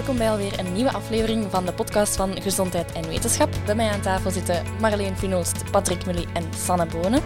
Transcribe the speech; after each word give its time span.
welkom 0.00 0.18
bij 0.18 0.30
alweer 0.30 0.58
een 0.58 0.72
nieuwe 0.72 0.92
aflevering 0.92 1.46
van 1.50 1.66
de 1.66 1.72
podcast 1.72 2.16
van 2.16 2.42
Gezondheid 2.42 2.92
en 2.92 3.08
Wetenschap. 3.08 3.48
Bij 3.66 3.74
mij 3.74 3.90
aan 3.90 4.00
tafel 4.00 4.30
zitten 4.30 4.64
Marleen 4.80 5.16
Finoost, 5.16 5.70
Patrick 5.70 6.06
Mully 6.06 6.26
en 6.32 6.44
Sanne 6.56 6.86
Bonen. 6.86 7.22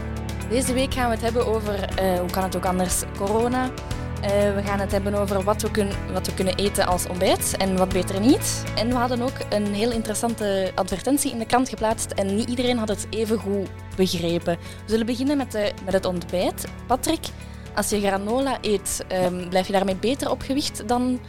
Deze 0.48 0.72
week 0.72 0.95
gaan 0.95 1.08
we 1.08 1.14
het 1.14 1.24
hebben 1.24 1.46
over, 1.46 2.02
uh, 2.02 2.18
hoe 2.18 2.30
kan 2.30 2.42
het 2.42 2.56
ook 2.56 2.64
anders, 2.64 3.02
corona. 3.16 3.64
Uh, 3.64 4.29
we 4.54 4.62
gaan 4.64 4.80
het 4.80 4.92
hebben 4.92 5.14
over 5.14 5.42
wat 5.42 5.62
we, 5.62 5.88
wat 6.12 6.26
we 6.26 6.35
kunnen 6.35 6.54
eten 6.54 6.87
als 6.87 7.06
ontbijt 7.06 7.56
en 7.56 7.76
wat 7.76 7.88
beter 7.88 8.21
niet. 8.21 8.65
En 8.77 8.88
we 8.88 8.95
hadden 8.95 9.22
ook 9.22 9.38
een 9.49 9.75
heel 9.75 9.91
interessante 9.91 10.72
advertentie 10.75 11.31
in 11.31 11.38
de 11.38 11.47
krant 11.47 11.69
geplaatst 11.69 12.11
en 12.11 12.35
niet 12.37 12.49
iedereen 12.49 12.79
had 12.79 12.88
het 12.88 13.06
even 13.11 13.38
goed 13.38 13.69
begrepen. 13.97 14.56
We 14.56 14.91
zullen 14.91 15.06
beginnen 15.06 15.37
met, 15.37 15.53
de, 15.53 15.72
met 15.85 15.95
het 15.95 16.05
ontbijt. 16.05 16.65
Patrick, 16.87 17.27
als 17.75 17.91
je 17.91 18.01
granola 18.01 18.59
eet, 18.61 19.05
um, 19.12 19.48
blijf 19.48 19.66
je 19.66 19.73
daarmee 19.73 19.97
beter 19.97 20.30
op 20.30 20.41
gewicht 20.41 20.88
dan 20.88 21.20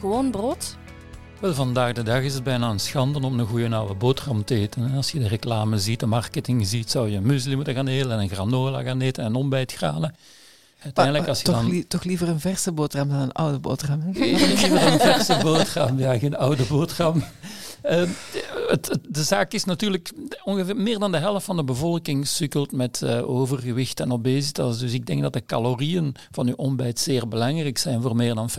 gewoon 0.00 0.30
brood? 0.30 0.76
Wel, 1.40 1.54
vandaag 1.54 1.92
de 1.92 2.02
dag 2.02 2.22
is 2.22 2.34
het 2.34 2.42
bijna 2.42 2.70
een 2.70 2.78
schande 2.78 3.20
om 3.20 3.38
een 3.38 3.46
goede 3.46 3.74
oude 3.74 3.94
boterham 3.94 4.44
te 4.44 4.54
eten. 4.54 4.92
Als 4.94 5.10
je 5.10 5.18
de 5.18 5.28
reclame 5.28 5.78
ziet, 5.78 6.00
de 6.00 6.06
marketing 6.06 6.66
ziet, 6.66 6.90
zou 6.90 7.10
je 7.10 7.20
muesli 7.20 7.56
moeten 7.56 7.74
gaan 7.74 7.86
eten 7.86 8.10
en 8.10 8.18
een 8.18 8.28
granola 8.28 8.82
gaan 8.82 9.00
eten 9.00 9.24
en 9.24 9.34
ontbijtgranen. 9.34 10.14
Uiteindelijk, 10.82 11.28
als 11.28 11.38
je 11.38 11.44
toch, 11.44 11.54
dan... 11.54 11.84
toch 11.88 12.04
liever 12.04 12.28
een 12.28 12.40
verse 12.40 12.72
boterham 12.72 13.08
dan 13.08 13.18
een 13.18 13.32
oude 13.32 13.58
boterham. 13.58 14.00
liever 14.12 14.86
een 14.86 15.00
verse 15.00 15.38
boterham, 15.42 15.98
ja, 15.98 16.18
geen 16.18 16.36
oude 16.36 16.64
boterham. 16.64 17.24
Uh, 17.84 18.02
het, 18.68 18.98
de 19.08 19.22
zaak 19.22 19.52
is 19.52 19.64
natuurlijk, 19.64 20.12
ongeveer 20.44 20.76
meer 20.76 20.98
dan 20.98 21.12
de 21.12 21.18
helft 21.18 21.44
van 21.44 21.56
de 21.56 21.64
bevolking 21.64 22.26
sukkelt 22.26 22.72
met 22.72 23.00
uh, 23.04 23.28
overgewicht 23.28 24.00
en 24.00 24.12
obesitas. 24.12 24.78
Dus 24.78 24.92
ik 24.92 25.06
denk 25.06 25.22
dat 25.22 25.32
de 25.32 25.44
calorieën 25.44 26.14
van 26.30 26.48
uw 26.48 26.54
ontbijt 26.54 26.98
zeer 26.98 27.28
belangrijk 27.28 27.78
zijn 27.78 28.02
voor 28.02 28.16
meer 28.16 28.34
dan 28.34 28.50
50%. 28.50 28.54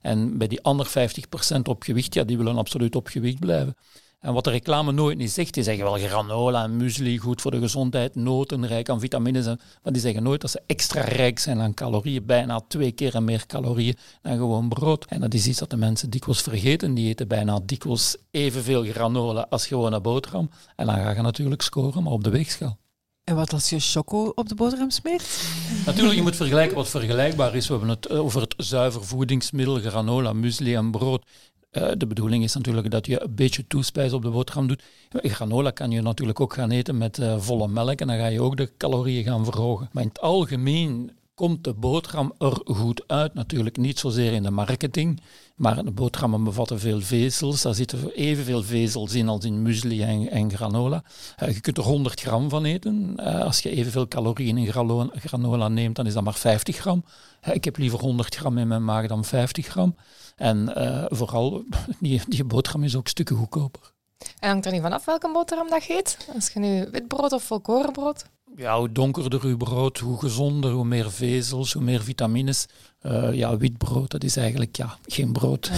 En 0.00 0.38
bij 0.38 0.48
die 0.48 0.62
andere 0.62 1.10
50% 1.58 1.62
op 1.62 1.82
gewicht, 1.82 2.14
ja, 2.14 2.24
die 2.24 2.36
willen 2.36 2.58
absoluut 2.58 2.96
op 2.96 3.06
gewicht 3.06 3.38
blijven. 3.38 3.76
En 4.22 4.32
wat 4.32 4.44
de 4.44 4.50
reclame 4.50 4.92
nooit 4.92 5.18
niet 5.18 5.30
zegt, 5.30 5.54
die 5.54 5.62
zeggen 5.62 5.84
wel 5.84 5.98
granola 5.98 6.62
en 6.62 6.76
muesli, 6.76 7.18
goed 7.18 7.40
voor 7.40 7.50
de 7.50 7.58
gezondheid, 7.58 8.14
noten, 8.14 8.66
rijk 8.66 8.88
aan 8.88 9.00
vitamines. 9.00 9.44
Maar 9.46 9.92
die 9.92 10.00
zeggen 10.00 10.22
nooit 10.22 10.40
dat 10.40 10.50
ze 10.50 10.62
extra 10.66 11.00
rijk 11.00 11.38
zijn 11.38 11.60
aan 11.60 11.74
calorieën, 11.74 12.26
bijna 12.26 12.60
twee 12.68 12.92
keer 12.92 13.14
en 13.14 13.24
meer 13.24 13.46
calorieën 13.46 13.96
dan 14.22 14.36
gewoon 14.36 14.68
brood. 14.68 15.04
En 15.04 15.20
dat 15.20 15.34
is 15.34 15.46
iets 15.46 15.58
dat 15.58 15.70
de 15.70 15.76
mensen 15.76 16.10
dikwijls 16.10 16.42
vergeten. 16.42 16.94
Die 16.94 17.08
eten 17.08 17.28
bijna 17.28 17.60
dikwijls 17.64 18.16
evenveel 18.30 18.82
granola 18.82 19.46
als 19.50 19.66
gewone 19.66 20.00
boterham. 20.00 20.50
En 20.76 20.86
dan 20.86 20.94
ga 20.94 21.10
je 21.10 21.22
natuurlijk 21.22 21.62
scoren, 21.62 22.02
maar 22.02 22.12
op 22.12 22.24
de 22.24 22.30
weegschaal. 22.30 22.78
En 23.24 23.34
wat 23.34 23.52
als 23.52 23.70
je 23.70 23.80
choco 23.80 24.32
op 24.34 24.48
de 24.48 24.54
boterham 24.54 24.90
smeert? 24.90 25.44
Natuurlijk, 25.86 26.16
je 26.16 26.22
moet 26.22 26.36
vergelijken 26.36 26.76
wat 26.76 26.88
vergelijkbaar 26.88 27.54
is. 27.54 27.66
We 27.66 27.72
hebben 27.72 27.90
het 27.90 28.10
over 28.10 28.40
het 28.40 28.54
zuiver 28.56 29.04
voedingsmiddel, 29.04 29.80
granola, 29.80 30.32
muesli 30.32 30.74
en 30.74 30.90
brood. 30.90 31.24
Uh, 31.72 31.90
de 31.96 32.06
bedoeling 32.06 32.44
is 32.44 32.54
natuurlijk 32.54 32.90
dat 32.90 33.06
je 33.06 33.22
een 33.22 33.34
beetje 33.34 33.66
toespijs 33.66 34.12
op 34.12 34.22
de 34.22 34.30
boterham 34.30 34.66
doet. 34.66 34.82
Granola 35.10 35.70
kan 35.70 35.90
je 35.90 36.02
natuurlijk 36.02 36.40
ook 36.40 36.54
gaan 36.54 36.70
eten 36.70 36.98
met 36.98 37.18
uh, 37.18 37.38
volle 37.38 37.68
melk 37.68 38.00
en 38.00 38.06
dan 38.06 38.16
ga 38.16 38.26
je 38.26 38.40
ook 38.40 38.56
de 38.56 38.70
calorieën 38.76 39.24
gaan 39.24 39.44
verhogen. 39.44 39.88
Maar 39.92 40.02
in 40.02 40.08
het 40.08 40.20
algemeen 40.20 41.10
komt 41.34 41.64
de 41.64 41.72
boterham 41.74 42.32
er 42.38 42.60
goed 42.64 43.04
uit. 43.06 43.34
Natuurlijk 43.34 43.76
niet 43.76 43.98
zozeer 43.98 44.32
in 44.32 44.42
de 44.42 44.50
marketing, 44.50 45.20
maar 45.56 45.84
de 45.84 45.90
boterhammen 45.90 46.44
bevatten 46.44 46.80
veel 46.80 47.00
vezels. 47.00 47.62
Daar 47.62 47.74
zitten 47.74 48.10
evenveel 48.10 48.62
vezels 48.62 49.14
in 49.14 49.28
als 49.28 49.44
in 49.44 49.62
muesli 49.62 50.02
en, 50.28 50.52
granola. 50.54 51.04
Uh, 51.42 51.54
je 51.54 51.60
kunt 51.60 51.78
er 51.78 51.84
100 51.84 52.20
gram 52.20 52.48
van 52.48 52.64
eten. 52.64 53.16
als 53.16 53.60
je 53.60 53.70
evenveel 53.70 54.08
calorieën 54.08 54.58
in 54.58 54.72
granola 55.14 55.68
neemt, 55.68 55.96
dan 55.96 56.06
is 56.06 56.14
dat 56.14 56.24
maar 56.24 56.34
50 56.34 56.76
gram. 56.76 57.04
ik 57.52 57.64
heb 57.64 57.76
liever 57.76 57.98
100 58.00 58.34
gram 58.34 58.58
in 58.58 58.68
mijn 58.68 58.84
maag 58.84 59.06
dan 59.06 59.24
50 59.24 59.66
gram. 59.66 59.94
En 60.36 60.72
uh, 60.76 61.04
vooral, 61.08 61.64
die, 62.00 62.20
die 62.28 62.44
boterham 62.44 62.84
is 62.84 62.96
ook 62.96 63.08
stukken 63.08 63.36
goedkoper. 63.36 63.92
En 64.38 64.48
hangt 64.48 64.66
er 64.66 64.72
niet 64.72 64.82
vanaf 64.82 65.04
welke 65.04 65.30
boterham 65.32 65.70
dat 65.70 65.84
je 65.84 65.94
eet? 65.94 66.18
Als 66.34 66.50
je 66.50 66.58
nu 66.58 66.88
witbrood 66.90 67.32
of 67.32 67.42
volkorenbrood? 67.42 68.24
Ja, 68.56 68.78
hoe 68.78 68.92
donkerder 68.92 69.44
uw 69.44 69.56
brood, 69.56 69.98
hoe 69.98 70.18
gezonder, 70.18 70.70
hoe 70.70 70.84
meer 70.84 71.10
vezels, 71.10 71.72
hoe 71.72 71.82
meer 71.82 72.02
vitamines. 72.02 72.66
Uh, 73.02 73.34
ja, 73.34 73.56
witbrood, 73.56 74.10
dat 74.10 74.24
is 74.24 74.36
eigenlijk 74.36 74.76
ja, 74.76 74.96
geen 75.06 75.32
brood. 75.32 75.70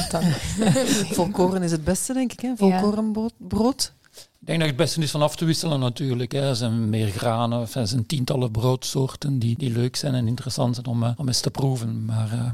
volkoren 1.19 1.63
is 1.63 1.71
het 1.71 1.85
beste, 1.85 2.13
denk 2.13 2.33
ik, 2.33 2.41
hè? 2.41 2.57
Volkorenbrood. 2.57 3.93
Ik 4.41 4.51
denk 4.51 4.59
dat 4.59 4.69
het 4.69 4.79
beste 4.79 5.01
is 5.01 5.11
van 5.11 5.23
af 5.23 5.37
te 5.37 5.45
wisselen 5.45 5.81
natuurlijk. 5.81 6.33
Hè. 6.33 6.49
Er 6.49 6.57
zijn 6.57 6.91
meer 6.91 7.09
granen, 7.09 7.69
er 7.75 7.87
zijn 7.87 8.07
tientallen 8.07 8.51
broodsoorten 8.51 9.39
die, 9.39 9.59
die 9.59 9.71
leuk 9.71 9.97
zijn 9.97 10.15
en 10.15 10.27
interessant 10.27 10.75
zijn 10.75 10.87
om, 10.87 11.03
uh, 11.03 11.11
om 11.17 11.27
eens 11.27 11.41
te 11.41 11.51
proeven. 11.51 12.05
Maar 12.05 12.33
uh, 12.33 12.51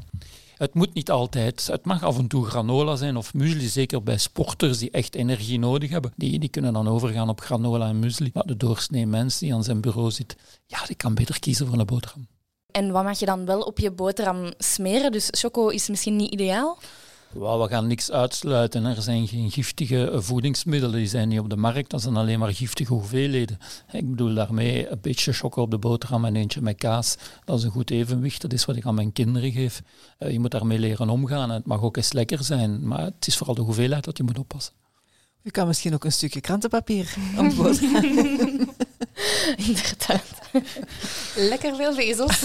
het 0.60 0.74
moet 0.74 0.94
niet 0.94 1.10
altijd. 1.10 1.66
Het 1.66 1.84
mag 1.84 2.02
af 2.02 2.18
en 2.18 2.26
toe 2.26 2.46
granola 2.46 2.96
zijn 2.96 3.16
of 3.16 3.34
muesli, 3.34 3.68
zeker 3.68 4.02
bij 4.02 4.18
sporters 4.18 4.78
die 4.78 4.90
echt 4.90 5.14
energie 5.14 5.58
nodig 5.58 5.90
hebben. 5.90 6.12
Die, 6.16 6.38
die 6.38 6.48
kunnen 6.48 6.72
dan 6.72 6.88
overgaan 6.88 7.28
op 7.28 7.40
granola 7.40 7.88
en 7.88 7.98
muesli. 7.98 8.30
Maar 8.34 8.46
de 8.46 8.56
doorsnee 8.56 9.06
mens 9.06 9.38
die 9.38 9.54
aan 9.54 9.64
zijn 9.64 9.80
bureau 9.80 10.10
zit, 10.10 10.36
ja, 10.66 10.86
die 10.86 10.96
kan 10.96 11.14
beter 11.14 11.38
kiezen 11.38 11.66
voor 11.66 11.78
een 11.78 11.86
boterham. 11.86 12.26
En 12.70 12.90
wat 12.90 13.04
mag 13.04 13.18
je 13.18 13.26
dan 13.26 13.44
wel 13.44 13.60
op 13.60 13.78
je 13.78 13.90
boterham 13.90 14.52
smeren? 14.58 15.12
Dus 15.12 15.28
choco 15.30 15.68
is 15.68 15.88
misschien 15.88 16.16
niet 16.16 16.32
ideaal? 16.32 16.78
We 17.32 17.66
gaan 17.68 17.86
niks 17.86 18.10
uitsluiten. 18.10 18.84
Er 18.84 19.02
zijn 19.02 19.28
geen 19.28 19.50
giftige 19.50 20.12
voedingsmiddelen, 20.14 20.96
die 20.96 21.06
zijn 21.06 21.28
niet 21.28 21.38
op 21.38 21.50
de 21.50 21.56
markt. 21.56 21.90
Dat 21.90 22.02
zijn 22.02 22.16
alleen 22.16 22.38
maar 22.38 22.54
giftige 22.54 22.92
hoeveelheden. 22.92 23.58
Ik 23.92 24.10
bedoel 24.10 24.34
daarmee 24.34 24.88
een 24.88 25.00
beetje 25.00 25.32
choco 25.32 25.62
op 25.62 25.70
de 25.70 25.78
boterham 25.78 26.24
en 26.24 26.36
eentje 26.36 26.60
met 26.60 26.76
kaas. 26.76 27.16
Dat 27.44 27.58
is 27.58 27.64
een 27.64 27.70
goed 27.70 27.90
evenwicht. 27.90 28.40
Dat 28.40 28.52
is 28.52 28.64
wat 28.64 28.76
ik 28.76 28.86
aan 28.86 28.94
mijn 28.94 29.12
kinderen 29.12 29.52
geef. 29.52 29.82
Eh, 30.18 30.32
je 30.32 30.40
moet 30.40 30.50
daarmee 30.50 30.78
leren 30.78 31.08
omgaan. 31.08 31.50
Het 31.50 31.66
mag 31.66 31.82
ook 31.82 31.96
eens 31.96 32.12
lekker 32.12 32.44
zijn, 32.44 32.86
maar 32.88 33.04
het 33.04 33.26
is 33.26 33.36
vooral 33.36 33.54
de 33.54 33.62
hoeveelheid 33.62 34.04
dat 34.04 34.16
je 34.16 34.22
moet 34.22 34.38
oppassen. 34.38 34.74
U 35.42 35.50
kan 35.50 35.66
misschien 35.66 35.94
ook 35.94 36.04
een 36.04 36.12
stukje 36.12 36.40
krantenpapier 36.40 37.14
op 37.38 37.50
de 37.50 37.54
boterham. 37.54 38.04
Inderdaad. 39.68 40.40
Lekker 41.36 41.76
veel 41.76 41.94
vezels. 41.94 42.44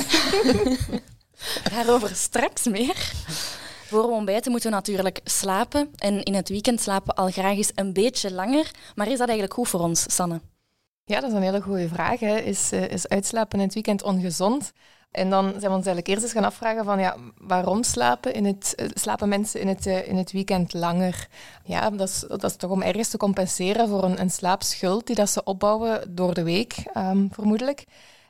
Daarover 1.72 2.16
straks 2.16 2.66
meer. 2.66 3.14
Voor 3.88 4.08
we 4.08 4.14
ontbijten 4.14 4.52
moeten 4.52 4.70
we 4.70 4.76
natuurlijk 4.76 5.20
slapen. 5.24 5.92
En 5.98 6.24
in 6.24 6.34
het 6.34 6.50
weekend 6.50 6.82
slapen 6.82 7.16
we 7.16 7.22
al 7.22 7.30
graag 7.30 7.56
eens 7.56 7.72
een 7.76 7.94
beetje 7.94 8.34
langer. 8.34 8.72
Maar 8.96 9.08
is 9.08 9.18
dat 9.18 9.28
eigenlijk 9.28 9.54
goed 9.54 9.68
voor 9.68 9.80
ons, 9.80 10.06
Sanne? 10.08 10.42
Ja, 11.04 11.20
dat 11.20 11.30
is 11.30 11.36
een 11.36 11.44
hele 11.44 11.62
goede 11.62 11.88
vraag. 11.88 12.20
Hè. 12.20 12.38
Is, 12.38 12.74
uh, 12.74 12.90
is 12.90 13.08
uitslapen 13.08 13.60
in 13.60 13.66
het 13.66 13.74
weekend 13.74 14.04
ongezond? 14.04 14.72
En 15.12 15.30
dan 15.30 15.44
zijn 15.44 15.62
we 15.62 15.78
ons 15.78 15.86
eigenlijk 15.86 16.08
eerst 16.08 16.24
eens 16.24 16.32
gaan 16.32 16.44
afvragen 16.44 16.86
van 16.86 17.00
ja, 17.00 17.16
waarom 17.38 17.84
slapen, 17.84 18.34
in 18.34 18.46
het, 18.46 18.74
uh, 18.80 18.88
slapen 18.94 19.30
mensen 19.30 19.62
in 19.62 19.68
het, 19.68 19.86
uh, 19.86 20.08
in 20.08 20.18
het 20.18 20.32
weekend 20.32 20.74
langer? 20.74 21.28
Ja, 21.64 21.90
dat 21.90 22.10
is, 22.10 22.26
dat 22.28 22.60
toch 22.60 22.72
om 22.72 22.82
ergens 22.82 23.10
te 23.10 23.18
compenseren 23.18 23.88
voor 23.88 24.04
een, 24.04 24.20
een 24.20 24.30
slaapschuld 24.32 25.08
die 25.08 25.16
dat 25.16 25.30
ze 25.30 25.44
opbouwen 25.44 26.16
door 26.16 26.34
de 26.34 26.44
week, 26.44 26.76
um, 26.98 27.30
vermoedelijk. 27.32 27.86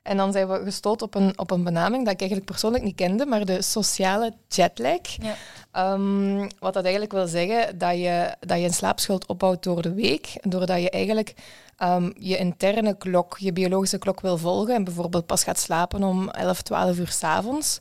En 0.06 0.18
dan 0.18 0.32
zijn 0.32 0.48
we 0.48 0.62
gestoot 0.64 1.02
op 1.02 1.16
een, 1.16 1.34
op 1.36 1.52
een 1.52 1.64
benaming 1.64 2.04
dat 2.04 2.14
ik 2.14 2.20
eigenlijk 2.20 2.50
persoonlijk 2.50 2.84
niet 2.84 2.96
kende, 2.96 3.26
maar 3.26 3.46
de 3.46 3.62
sociale 3.62 4.34
jetlag. 4.48 5.00
Ja. 5.22 5.94
Um, 5.94 6.48
wat 6.60 6.74
dat 6.74 6.84
eigenlijk 6.84 7.14
wil 7.14 7.28
zeggen, 7.28 7.78
dat 7.78 7.98
je, 7.98 8.36
dat 8.40 8.60
je 8.60 8.66
een 8.66 8.74
slaapschuld 8.74 9.26
opbouwt 9.26 9.64
door 9.64 9.82
de 9.82 9.94
week, 9.94 10.38
doordat 10.42 10.82
je 10.82 10.90
eigenlijk 10.90 11.34
um, 11.84 12.14
je 12.18 12.38
interne 12.38 12.98
klok, 12.98 13.38
je 13.38 13.54
biologische 13.54 13.98
klok 13.98 14.22
wil 14.22 14.38
volgen 14.38 14.76
en 14.76 14.84
bijvoorbeeld 14.84 15.26
pas 15.26 15.44
gaat 15.44 15.60
slapen 15.60 16.04
om 16.04 16.30
11, 16.30 16.62
12 16.62 16.98
uur 16.98 17.12
s 17.12 17.24
avonds. 17.24 17.80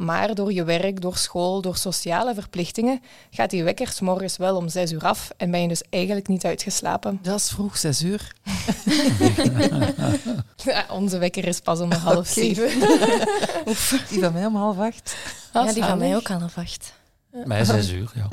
Maar 0.00 0.34
door 0.34 0.52
je 0.52 0.64
werk, 0.64 1.00
door 1.00 1.16
school, 1.16 1.60
door 1.60 1.76
sociale 1.76 2.34
verplichtingen 2.34 3.02
gaat 3.30 3.50
die 3.50 3.64
wekker 3.64 3.96
morgens 4.00 4.36
wel 4.36 4.56
om 4.56 4.68
zes 4.68 4.92
uur 4.92 5.04
af 5.04 5.30
en 5.36 5.50
ben 5.50 5.62
je 5.62 5.68
dus 5.68 5.82
eigenlijk 5.90 6.28
niet 6.28 6.44
uitgeslapen. 6.44 7.18
Dat 7.22 7.38
is 7.38 7.48
vroeg, 7.48 7.76
zes 7.76 8.02
uur. 8.02 8.32
ja, 10.64 10.86
onze 10.90 11.18
wekker 11.18 11.46
is 11.46 11.60
pas 11.60 11.80
om 11.80 11.92
half 11.92 12.26
zeven. 12.26 12.68
die 14.10 14.20
van 14.20 14.32
mij 14.32 14.46
om 14.46 14.56
half 14.56 14.78
acht. 14.78 15.16
Ja, 15.52 15.72
die 15.72 15.84
van 15.84 15.98
mij 15.98 16.16
ook 16.16 16.28
half 16.28 16.58
acht. 16.58 16.92
Mij 17.44 17.64
zes 17.64 17.90
uur, 17.90 18.12
ja. 18.14 18.28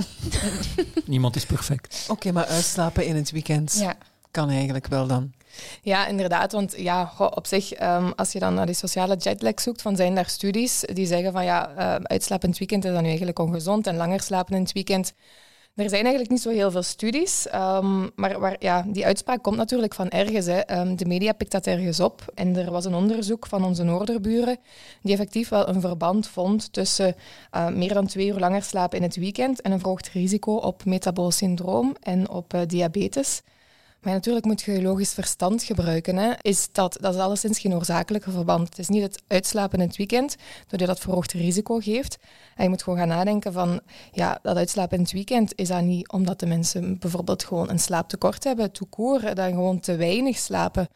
Niemand 1.06 1.36
is 1.36 1.46
perfect. 1.46 2.06
Oké, 2.08 2.32
maar 2.32 2.46
uitslapen 2.46 3.06
in 3.06 3.16
het 3.16 3.32
weekend 3.32 3.78
ja. 3.80 3.98
kan 4.32 4.50
eigenlijk 4.50 4.88
wel 4.88 5.08
dan. 5.08 5.34
Ja, 5.82 6.08
inderdaad. 6.08 6.52
Want 6.52 6.74
ja, 6.78 7.12
op 7.18 7.48
zich, 7.48 7.82
um, 7.82 8.14
als 8.16 8.32
je 8.32 8.40
dan 8.40 8.54
naar 8.54 8.66
die 8.66 8.76
sociale 8.76 9.16
jetlag 9.16 9.62
zoekt, 9.62 9.82
van 9.82 9.96
zijn 9.96 10.16
daar 10.16 10.30
studies 10.30 10.84
die 10.94 11.06
zeggen 11.06 11.32
van 11.32 11.44
ja, 11.44 11.72
uitslapen 12.04 12.44
in 12.44 12.50
het 12.50 12.60
weekend 12.60 12.86
is 12.86 12.92
dan 12.92 13.02
nu 13.02 13.08
eigenlijk 13.08 13.40
ongezond 13.40 13.88
en 13.88 13.96
langer 13.96 14.22
slapen 14.22 14.56
in 14.56 14.62
het 14.62 14.72
weekend. 14.72 15.14
Er 15.76 15.90
zijn 15.90 16.02
eigenlijk 16.02 16.32
niet 16.32 16.42
zo 16.42 16.50
heel 16.50 16.72
veel 16.72 16.84
studies, 16.84 17.48
um, 17.56 18.12
maar 18.16 18.40
waar, 18.40 18.56
ja, 18.60 18.86
die 18.88 19.06
uitspraak 19.06 19.44
komt 19.44 19.58
natuurlijk 19.58 19.94
van 19.94 20.10
ergens. 20.10 20.46
Hè. 20.46 20.80
Um, 20.80 20.96
de 20.96 21.06
media 21.06 21.34
pikt 21.34 21.52
dat 21.52 21.68
ergens 21.68 22.00
op. 22.00 22.32
En 22.36 22.56
er 22.56 22.72
was 22.72 22.86
een 22.86 22.94
onderzoek 22.94 23.48
van 23.48 23.64
onze 23.64 23.84
noorderburen 23.84 24.58
die 25.02 25.14
effectief 25.14 25.50
wel 25.50 25.68
een 25.68 25.82
verband 25.82 26.28
vond 26.28 26.74
tussen 26.74 27.16
uh, 27.56 27.68
meer 27.68 27.94
dan 27.94 28.08
twee 28.08 28.28
uur 28.28 28.40
langer 28.40 28.64
slapen 28.64 28.98
in 28.98 29.04
het 29.04 29.16
weekend 29.16 29.62
en 29.62 29.72
een 29.72 29.80
verhoogd 29.80 30.10
risico 30.10 30.56
op 30.56 30.86
metabool 30.86 31.32
syndroom 31.32 31.96
en 32.02 32.30
op 32.30 32.54
uh, 32.54 32.62
diabetes. 32.68 33.42
Maar 34.02 34.14
natuurlijk 34.14 34.46
moet 34.46 34.62
je 34.62 34.82
logisch 34.82 35.14
verstand 35.14 35.64
gebruiken. 35.64 36.16
Hè. 36.16 36.32
Is 36.42 36.70
dat, 36.72 36.98
dat 37.02 37.14
is 37.14 37.20
alleszins 37.20 37.60
geen 37.60 37.74
oorzakelijke 37.74 38.32
verband. 38.32 38.70
Het 38.70 38.80
is 38.80 38.88
niet 38.88 39.02
het 39.02 39.22
uitslapen 39.28 39.80
in 39.80 39.88
het 39.88 39.98
weekend, 39.98 40.36
doordat 40.68 40.88
dat 40.88 41.00
verhoogd 41.00 41.32
risico 41.32 41.80
geeft. 41.80 42.18
En 42.56 42.64
je 42.64 42.70
moet 42.70 42.84
gewoon 42.84 43.00
gaan 43.00 43.08
nadenken 43.08 43.54
van, 43.54 43.82
ja, 44.12 44.40
dat 44.42 44.58
uitslapen 44.58 44.98
in 44.98 45.04
het 45.04 45.12
weekend, 45.12 45.54
is 45.56 45.68
dat 45.68 45.82
niet 45.82 46.12
omdat 46.12 46.40
de 46.40 46.46
mensen 46.46 47.00
bijvoorbeeld 47.00 47.44
gewoon 47.44 47.70
een 47.70 47.80
slaaptekort 47.80 48.44
hebben, 48.44 48.72
toekoor, 48.72 49.36
dan 49.36 49.50
gewoon 49.50 49.80
te 49.80 49.96
weinig 49.96 50.38
slapen. 50.38 50.88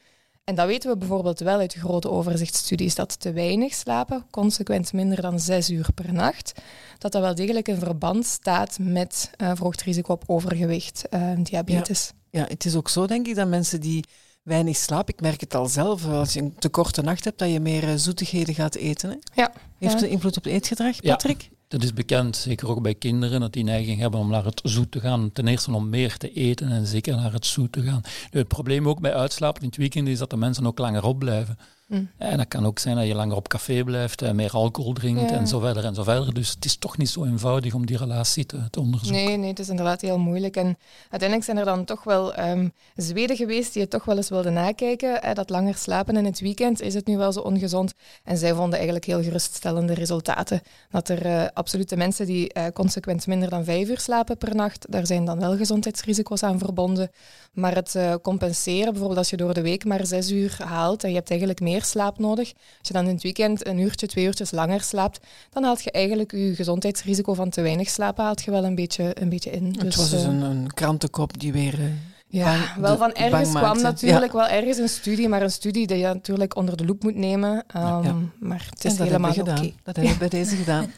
En 0.44 0.56
dat 0.56 0.68
weten 0.68 0.90
we 0.90 0.98
bijvoorbeeld 0.98 1.40
wel 1.40 1.60
uit 1.60 1.74
grote 1.74 2.10
overzichtsstudies, 2.10 2.96
dat 2.96 3.20
te 3.20 3.32
weinig 3.32 3.74
slapen, 3.74 4.26
consequent 4.32 4.94
minder 4.94 5.22
dan 5.22 5.40
zes 5.40 5.70
uur 5.70 5.88
per 5.96 6.14
nacht, 6.14 6.62
dat 6.98 7.12
dat 7.12 7.22
wel 7.22 7.36
degelijk 7.36 7.68
in 7.68 7.80
verband 7.80 8.26
staat 8.26 8.78
met 8.80 9.32
uh, 9.38 9.52
verhoogd 9.54 9.82
risico 9.82 10.14
op 10.14 10.24
overgewicht 10.28 11.08
en 11.10 11.40
uh, 11.40 11.46
diabetes. 11.46 12.12
Ja. 12.30 12.40
ja, 12.40 12.48
het 12.48 12.66
is 12.66 12.76
ook 12.76 12.90
zo 12.90 13.06
denk 13.06 13.28
ik 13.28 13.36
dat 13.36 13.48
mensen 13.48 13.82
die 13.82 14.04
weinig 14.44 14.76
slapen, 14.76 15.14
ik 15.14 15.22
merk 15.22 15.42
het 15.42 15.56
al 15.56 15.66
zelf, 15.66 16.06
als 16.06 16.34
je 16.34 16.42
een 16.42 16.56
te 16.56 16.70
korte 16.70 17.02
nacht 17.02 17.24
hebt, 17.24 17.40
dat 17.40 17.52
je 17.52 17.60
meer 17.60 17.84
uh, 17.84 17.94
zoetigheden 17.96 18.56
gaat 18.56 18.76
eten. 18.76 19.10
Hè? 19.10 19.16
Ja. 19.34 19.52
Heeft 19.78 20.02
het 20.02 20.10
invloed 20.10 20.38
op 20.38 20.44
het 20.44 20.54
eetgedrag, 20.54 21.02
Patrick? 21.02 21.42
Ja. 21.42 21.61
Dat 21.72 21.84
is 21.84 21.94
bekend, 21.94 22.36
zeker 22.36 22.70
ook 22.70 22.82
bij 22.82 22.96
kinderen, 22.96 23.40
dat 23.40 23.54
die 23.54 23.64
neiging 23.64 24.00
hebben 24.00 24.20
om 24.20 24.30
naar 24.30 24.46
het 24.46 24.62
zoet 24.64 24.92
te 24.92 25.00
gaan. 25.00 25.32
Ten 25.32 25.48
eerste 25.48 25.74
om 25.74 25.90
meer 25.90 26.18
te 26.18 26.34
eten 26.34 26.72
en 26.72 26.86
zeker 26.86 27.16
naar 27.16 27.34
het 27.34 27.46
zoet 27.46 27.72
te 27.72 27.82
gaan. 27.82 28.02
Het 28.30 28.48
probleem 28.48 28.88
ook 28.88 29.00
bij 29.00 29.14
uitslapen 29.14 29.62
in 29.62 29.68
het 29.68 29.78
weekend 29.78 30.08
is 30.08 30.18
dat 30.20 30.30
de 30.30 30.38
mensen 30.38 30.68
ook 30.68 30.78
langer 30.78 31.04
opblijven. 31.04 31.58
Mm. 31.92 32.10
En 32.18 32.38
dat 32.38 32.48
kan 32.48 32.66
ook 32.66 32.80
zijn 32.80 32.96
dat 32.96 33.08
je 33.08 33.16
langer 33.16 33.36
op 33.36 33.48
café 33.48 33.84
blijft, 33.84 34.22
en 34.22 34.36
meer 34.36 34.52
alcohol 34.52 34.94
drinkt 34.94 35.30
ja. 35.30 35.38
en 35.38 35.48
zo 35.48 35.60
verder 35.60 35.86
en 35.86 35.96
zo 35.96 36.04
verder. 36.04 36.34
Dus 36.34 36.50
het 36.50 36.66
is 36.66 36.76
toch 36.76 36.98
niet 36.98 37.10
zo 37.10 37.26
eenvoudig 37.26 37.74
om 37.74 37.86
die 37.86 37.98
relatie 37.98 38.46
te, 38.46 38.70
te 38.70 38.80
onderzoeken. 38.80 39.26
Nee, 39.26 39.38
nee, 39.38 39.50
het 39.50 39.60
is 39.60 39.70
inderdaad 39.70 40.02
heel 40.02 40.20
moeilijk. 40.20 40.56
En 40.56 40.78
uiteindelijk 41.00 41.44
zijn 41.44 41.58
er 41.58 41.66
dan 41.66 41.86
toch 41.86 42.04
wel 42.04 42.40
um, 42.40 42.74
Zweden 42.96 43.36
geweest 43.36 43.74
die 43.74 43.82
het 43.82 43.92
toch 43.92 44.06
wel 44.06 44.18
eens 44.18 44.30
wilden 44.30 44.54
nakijken. 44.54 45.36
Dat 45.36 45.50
langer 45.50 45.76
slapen 45.76 46.16
in 46.16 46.26
het 46.26 46.40
weekend, 46.40 46.82
is 46.82 46.94
het 46.94 47.08
nu 47.08 47.18
wel 47.18 47.32
zo 47.32 47.40
ongezond? 47.40 47.94
En 48.24 48.38
zij 48.38 48.54
vonden 48.54 48.74
eigenlijk 48.74 49.06
heel 49.06 49.24
geruststellende 49.24 49.94
resultaten. 49.94 50.62
Dat 50.90 51.10
er 51.10 51.26
uh, 51.26 51.46
absolute 51.54 51.98
mensen 51.98 52.26
die 52.26 52.54
uh, 52.58 52.66
consequent 52.74 53.28
minder 53.28 53.50
dan 53.50 53.64
vijf 53.64 53.90
uur 53.90 54.00
slapen 54.00 54.38
per 54.38 54.56
nacht, 54.56 54.86
daar 54.90 55.06
zijn 55.06 55.26
dan 55.26 55.40
wel 55.40 55.58
gezondheidsrisico's 55.58 56.44
aan 56.44 56.60
verbonden. 56.60 57.12
Maar 57.54 57.76
het 57.76 57.96
uh, 57.96 58.14
compenseren, 58.22 58.92
bijvoorbeeld 58.92 59.18
als 59.20 59.30
je 59.30 59.38
door 59.38 59.54
de 59.54 59.62
week 59.62 59.86
maar 59.86 60.06
zes 60.06 60.32
uur 60.32 60.58
haalt 60.64 61.04
en 61.04 61.10
je 61.10 61.16
hebt 61.16 61.30
eigenlijk 61.30 61.60
meer 61.60 61.81
slaap 61.86 62.20
nodig. 62.20 62.54
Als 62.80 62.88
je 62.88 62.94
dan 62.94 63.08
in 63.08 63.14
het 63.14 63.24
weekend 63.24 63.68
een 63.68 63.78
uurtje, 63.78 64.08
twee 64.08 64.26
uurtjes 64.26 64.52
langer 64.52 64.82
slaapt, 64.82 65.20
dan 65.50 65.64
haalt 65.64 65.84
je 65.84 65.92
eigenlijk 65.92 66.32
je 66.32 66.56
gezondheidsrisico 66.56 67.34
van 67.34 67.50
te 67.50 67.62
weinig 67.62 67.90
slapen 67.90 68.24
haalt 68.24 68.42
je 68.44 68.52
wel 68.52 68.64
een 68.64 68.76
beetje, 68.76 69.22
een 69.22 69.30
beetje 69.30 69.52
in. 69.52 69.66
Het 69.66 69.80
dus, 69.80 69.96
was 69.96 70.10
dus 70.10 70.24
een, 70.24 70.42
een 70.42 70.74
krantenkop 70.74 71.40
die 71.40 71.52
weer... 71.52 71.80
Uh, 71.80 71.86
ja, 72.28 72.58
bang, 72.58 72.82
wel 72.82 72.98
van 72.98 73.14
ergens 73.14 73.50
kwam 73.50 73.82
natuurlijk 73.82 74.32
ja. 74.32 74.38
wel 74.38 74.48
ergens 74.48 74.78
een 74.78 74.90
studie, 74.90 75.30
maar 75.30 75.42
een 75.42 75.52
studie 75.52 75.88
die 75.88 75.98
je 75.98 76.06
natuurlijk 76.06 76.56
onder 76.56 76.78
de 76.78 76.86
loep 76.86 77.04
moet 77.04 77.16
nemen. 77.16 77.52
Um, 77.76 78.04
ja. 78.04 78.16
Maar 78.40 78.68
het 78.70 78.86
is 78.86 78.98
helemaal 78.98 79.32
oké. 79.32 79.40
Okay. 79.40 79.76
Dat 79.84 79.96
hebben 79.96 80.14
we 80.14 80.20
bij 80.30 80.30
deze 80.30 80.56
gedaan. 80.56 80.94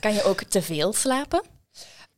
kan 0.00 0.14
je 0.14 0.24
ook 0.24 0.42
te 0.42 0.62
veel 0.62 0.92
slapen? 0.92 1.42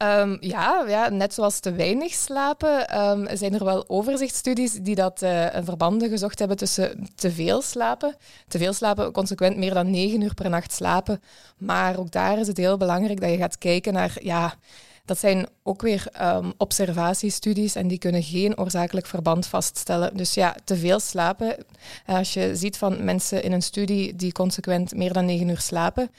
Um, 0.02 0.36
ja, 0.40 0.84
ja, 0.88 1.08
net 1.08 1.34
zoals 1.34 1.60
te 1.60 1.72
weinig 1.72 2.12
slapen, 2.12 3.00
um, 3.00 3.36
zijn 3.36 3.54
er 3.54 3.64
wel 3.64 3.88
overzichtsstudies 3.88 4.72
die 4.72 4.94
dat 4.94 5.22
uh, 5.22 5.46
verbanden 5.62 6.08
gezocht 6.08 6.38
hebben 6.38 6.56
tussen 6.56 7.08
te 7.14 7.30
veel 7.30 7.62
slapen. 7.62 8.16
Te 8.48 8.58
veel 8.58 8.72
slapen, 8.72 9.12
consequent 9.12 9.56
meer 9.56 9.74
dan 9.74 9.90
negen 9.90 10.20
uur 10.20 10.34
per 10.34 10.50
nacht 10.50 10.72
slapen. 10.72 11.22
Maar 11.58 11.98
ook 11.98 12.10
daar 12.10 12.38
is 12.38 12.46
het 12.46 12.56
heel 12.56 12.76
belangrijk 12.76 13.20
dat 13.20 13.30
je 13.30 13.36
gaat 13.36 13.58
kijken 13.58 13.92
naar, 13.92 14.16
ja, 14.20 14.54
dat 15.04 15.18
zijn 15.18 15.46
ook 15.62 15.82
weer 15.82 16.06
um, 16.22 16.52
observatiestudies 16.56 17.74
en 17.74 17.88
die 17.88 17.98
kunnen 17.98 18.22
geen 18.22 18.58
oorzakelijk 18.58 19.06
verband 19.06 19.46
vaststellen. 19.46 20.16
Dus 20.16 20.34
ja, 20.34 20.56
te 20.64 20.76
veel 20.76 21.00
slapen. 21.00 21.56
Als 22.06 22.34
je 22.34 22.56
ziet 22.56 22.78
van 22.78 23.04
mensen 23.04 23.42
in 23.42 23.52
een 23.52 23.62
studie 23.62 24.16
die 24.16 24.32
consequent 24.32 24.94
meer 24.94 25.12
dan 25.12 25.24
negen 25.24 25.48
uur 25.48 25.60
slapen, 25.60 26.10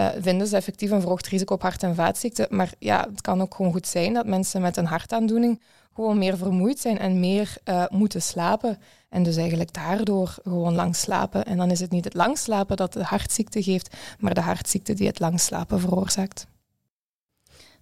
uh, 0.00 0.08
vinden 0.18 0.46
ze 0.46 0.56
effectief 0.56 0.90
een 0.90 1.00
verhoogd 1.00 1.26
risico 1.26 1.54
op 1.54 1.62
hart- 1.62 1.82
en 1.82 1.94
vaatziekten. 1.94 2.46
Maar 2.50 2.72
ja, 2.78 3.06
het 3.10 3.20
kan 3.20 3.40
ook 3.40 3.54
gewoon 3.54 3.72
goed 3.72 3.86
zijn 3.86 4.12
dat 4.12 4.26
mensen 4.26 4.60
met 4.60 4.76
een 4.76 4.86
hartaandoening 4.86 5.60
gewoon 5.94 6.18
meer 6.18 6.36
vermoeid 6.36 6.78
zijn 6.78 6.98
en 6.98 7.20
meer 7.20 7.56
uh, 7.64 7.84
moeten 7.88 8.22
slapen. 8.22 8.78
En 9.08 9.22
dus 9.22 9.36
eigenlijk 9.36 9.72
daardoor 9.72 10.36
gewoon 10.42 10.74
lang 10.74 10.96
slapen. 10.96 11.44
En 11.44 11.56
dan 11.56 11.70
is 11.70 11.80
het 11.80 11.90
niet 11.90 12.04
het 12.04 12.14
lang 12.14 12.38
slapen 12.38 12.76
dat 12.76 12.92
de 12.92 13.02
hartziekte 13.02 13.62
geeft, 13.62 13.96
maar 14.18 14.34
de 14.34 14.40
hartziekte 14.40 14.94
die 14.94 15.06
het 15.06 15.18
lang 15.18 15.40
slapen 15.40 15.80
veroorzaakt. 15.80 16.46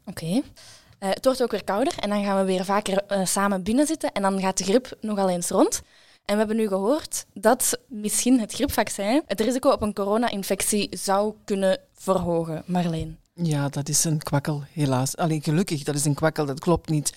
Oké. 0.07 0.27
Uh, 0.27 0.41
het 0.99 1.25
wordt 1.25 1.43
ook 1.43 1.51
weer 1.51 1.65
kouder 1.65 1.95
en 1.99 2.09
dan 2.09 2.25
gaan 2.25 2.39
we 2.39 2.45
weer 2.45 2.65
vaker 2.65 3.27
samen 3.27 3.63
binnen 3.63 3.87
zitten 3.87 4.13
en 4.13 4.23
dan 4.23 4.41
gaat 4.41 4.59
de 4.59 4.65
griep 4.65 4.97
nogal 5.01 5.29
eens 5.29 5.49
rond. 5.49 5.83
En 6.25 6.33
we 6.33 6.39
hebben 6.39 6.57
nu 6.57 6.69
gehoord 6.69 7.27
dat 7.35 7.79
misschien 7.89 8.41
het 8.41 8.53
griepvaccin 8.53 9.23
het 9.27 9.41
risico 9.41 9.71
op 9.71 9.83
een 9.83 9.93
corona-infectie 9.93 10.97
zou 10.97 11.35
kunnen 11.45 11.79
verhogen. 11.93 12.63
Marleen. 12.67 13.19
Ja, 13.35 13.69
dat 13.69 13.89
is 13.89 14.05
een 14.05 14.19
kwakkel, 14.19 14.63
helaas. 14.73 15.17
Alleen 15.17 15.43
gelukkig, 15.43 15.83
dat 15.83 15.95
is 15.95 16.05
een 16.05 16.15
kwakkel, 16.15 16.47
dat 16.47 16.61
klopt 16.61 16.89
niet. 16.89 17.13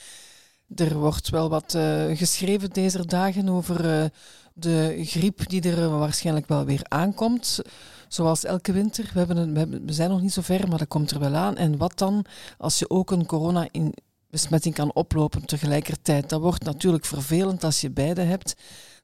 Er 0.76 0.98
wordt 0.98 1.30
wel 1.30 1.50
wat 1.50 1.74
uh, 1.74 2.18
geschreven 2.18 2.70
deze 2.70 3.06
dagen 3.06 3.50
over 3.50 3.86
uh, 3.86 4.06
de 4.54 4.98
griep 5.06 5.50
die 5.50 5.62
er 5.62 5.90
waarschijnlijk 5.90 6.48
wel 6.48 6.66
weer 6.66 6.82
aankomt. 6.84 7.62
Zoals 8.08 8.44
elke 8.44 8.72
winter. 8.72 9.12
We, 9.14 9.20
hebben 9.20 9.86
we, 9.86 9.94
zijn 9.94 10.10
nog 10.10 10.22
niet 10.22 10.34
zo 10.34 10.42
ver, 10.42 10.68
maar 10.68 10.78
dat 10.78 10.88
komt 10.88 11.12
er 11.12 11.20
wel 11.20 11.36
aan. 11.36 11.58
En 11.58 11.78
wat 11.78 11.98
dan 11.98 12.26
als 12.58 12.80
je 12.80 12.90
ook 12.90 13.12
een 13.12 13.26
corona 13.26 13.68
in 13.72 13.94
besmetting 14.30 14.76
kan 14.76 14.94
oplopen 14.94 15.46
tegelijkertijd? 15.46 16.30
Dat 16.30 16.42
wordt 16.42 16.64
natuurlijk 16.64 17.06
vervelend 17.06 17.64
als 17.64 17.82
je 17.82 17.90
beide 17.90 18.22
hebt. 18.22 18.56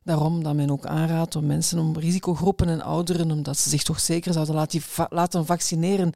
Daarom 0.04 0.44
dat 0.44 0.54
men 0.54 0.72
ook 0.72 0.86
aanraadt 0.86 1.36
om 1.36 1.46
mensen, 1.46 1.80
om 1.80 1.98
risicogroepen 1.98 2.70
en 2.70 2.82
ouderen, 2.82 3.32
omdat 3.32 3.58
ze 3.58 3.70
zich 3.70 3.84
toch 3.84 4.00
zeker 4.00 4.34
zouden 4.34 4.56
laten, 4.56 4.82
laten 5.10 5.46
vaccineren 5.46 6.14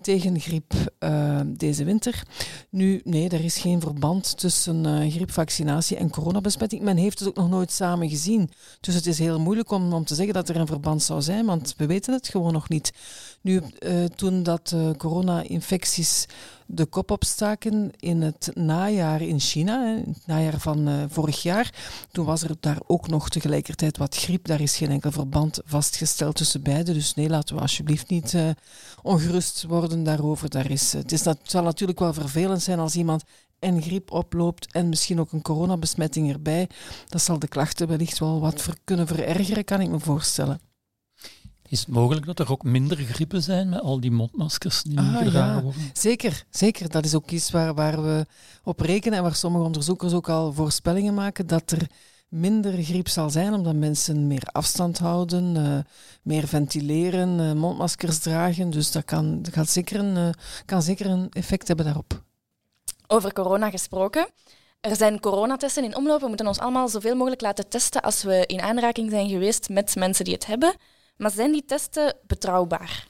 tegen 0.00 0.40
griep 0.40 0.74
uh, 1.00 1.40
deze 1.46 1.84
winter. 1.84 2.22
Nu, 2.70 3.00
nee, 3.04 3.28
er 3.28 3.44
is 3.44 3.56
geen 3.56 3.80
verband 3.80 4.38
tussen 4.38 4.84
uh, 4.84 5.12
griepvaccinatie 5.12 5.96
en 5.96 6.10
coronabesmetting. 6.10 6.82
Men 6.82 6.96
heeft 6.96 7.18
het 7.18 7.28
ook 7.28 7.36
nog 7.36 7.48
nooit 7.48 7.72
samen 7.72 8.08
gezien. 8.08 8.50
Dus 8.80 8.94
het 8.94 9.06
is 9.06 9.18
heel 9.18 9.40
moeilijk 9.40 9.70
om, 9.70 9.92
om 9.92 10.04
te 10.04 10.14
zeggen 10.14 10.34
dat 10.34 10.48
er 10.48 10.56
een 10.56 10.66
verband 10.66 11.02
zou 11.02 11.22
zijn, 11.22 11.46
want 11.46 11.74
we 11.76 11.86
weten 11.86 12.12
het 12.12 12.28
gewoon 12.28 12.52
nog 12.52 12.68
niet. 12.68 12.92
Nu, 13.44 13.62
uh, 13.78 14.04
toen 14.04 14.42
dat 14.42 14.74
corona-infecties 14.96 16.26
de 16.66 16.86
kop 16.86 17.10
opstaken 17.10 17.90
in 17.98 18.22
het 18.22 18.50
najaar 18.54 19.22
in 19.22 19.40
China, 19.40 19.96
in 19.96 20.12
het 20.12 20.26
najaar 20.26 20.58
van 20.58 20.88
uh, 20.88 21.04
vorig 21.08 21.42
jaar. 21.42 21.74
Toen 22.12 22.24
was 22.24 22.42
er 22.42 22.56
daar 22.60 22.78
ook 22.86 23.08
nog 23.08 23.28
tegelijkertijd 23.28 23.96
wat 23.96 24.16
griep. 24.16 24.46
Daar 24.46 24.60
is 24.60 24.76
geen 24.76 24.90
enkel 24.90 25.10
verband 25.10 25.60
vastgesteld 25.64 26.36
tussen 26.36 26.62
beide. 26.62 26.92
Dus 26.92 27.14
nee, 27.14 27.28
laten 27.28 27.54
we 27.54 27.60
alsjeblieft 27.60 28.08
niet 28.08 28.32
uh, 28.32 28.50
ongerust 29.02 29.64
worden 29.68 30.02
daarover. 30.02 30.50
Daar 30.50 30.70
is, 30.70 30.92
het, 30.92 31.12
is, 31.12 31.24
het 31.24 31.38
zal 31.42 31.62
natuurlijk 31.62 31.98
wel 31.98 32.12
vervelend 32.12 32.62
zijn 32.62 32.78
als 32.78 32.94
iemand 32.94 33.24
en 33.58 33.82
griep 33.82 34.10
oploopt 34.10 34.72
en 34.72 34.88
misschien 34.88 35.20
ook 35.20 35.32
een 35.32 35.42
coronabesmetting 35.42 36.32
erbij. 36.32 36.68
Dat 37.08 37.22
zal 37.22 37.38
de 37.38 37.48
klachten 37.48 37.88
wellicht 37.88 38.18
wel 38.18 38.40
wat 38.40 38.68
kunnen 38.84 39.06
verergeren, 39.06 39.64
kan 39.64 39.80
ik 39.80 39.88
me 39.88 40.00
voorstellen. 40.00 40.60
Is 41.74 41.80
het 41.80 41.88
mogelijk 41.88 42.26
dat 42.26 42.38
er 42.38 42.50
ook 42.50 42.62
minder 42.62 42.96
griepen 42.96 43.42
zijn 43.42 43.68
met 43.68 43.80
al 43.80 44.00
die 44.00 44.10
mondmaskers 44.10 44.82
die 44.82 45.00
nu 45.00 45.06
ah, 45.06 45.16
gedragen 45.16 45.54
ja. 45.54 45.62
worden? 45.62 45.90
Zeker, 45.92 46.44
zeker. 46.50 46.90
Dat 46.90 47.04
is 47.04 47.14
ook 47.14 47.30
iets 47.30 47.50
waar, 47.50 47.74
waar 47.74 48.02
we 48.02 48.26
op 48.64 48.80
rekenen 48.80 49.18
en 49.18 49.22
waar 49.24 49.34
sommige 49.34 49.64
onderzoekers 49.64 50.12
ook 50.12 50.28
al 50.28 50.52
voorspellingen 50.52 51.14
maken 51.14 51.46
dat 51.46 51.70
er 51.70 51.86
minder 52.28 52.82
griep 52.82 53.08
zal 53.08 53.30
zijn, 53.30 53.54
omdat 53.54 53.74
mensen 53.74 54.26
meer 54.26 54.42
afstand 54.52 54.98
houden, 54.98 55.56
uh, 55.56 55.78
meer 56.22 56.48
ventileren, 56.48 57.38
uh, 57.38 57.52
mondmaskers 57.52 58.18
dragen. 58.18 58.70
Dus 58.70 58.92
dat 58.92 59.04
kan, 59.04 59.42
dat 59.42 59.52
gaat 59.52 59.68
zeker 59.68 59.98
een, 59.98 60.16
uh, 60.16 60.28
kan 60.64 60.82
zeker 60.82 61.06
een 61.06 61.28
effect 61.30 61.66
hebben 61.66 61.86
daarop. 61.86 62.22
Over 63.06 63.32
corona 63.32 63.70
gesproken. 63.70 64.28
Er 64.80 64.96
zijn 64.96 65.20
coronatesten 65.20 65.84
in 65.84 65.96
omloop. 65.96 66.20
We 66.20 66.28
moeten 66.28 66.46
ons 66.46 66.58
allemaal 66.58 66.88
zoveel 66.88 67.16
mogelijk 67.16 67.40
laten 67.40 67.68
testen 67.68 68.02
als 68.02 68.22
we 68.22 68.46
in 68.46 68.60
aanraking 68.60 69.10
zijn 69.10 69.28
geweest 69.28 69.68
met 69.68 69.94
mensen 69.94 70.24
die 70.24 70.34
het 70.34 70.46
hebben. 70.46 70.74
Maar 71.16 71.30
zijn 71.30 71.52
die 71.52 71.64
testen 71.64 72.16
betrouwbaar? 72.26 73.06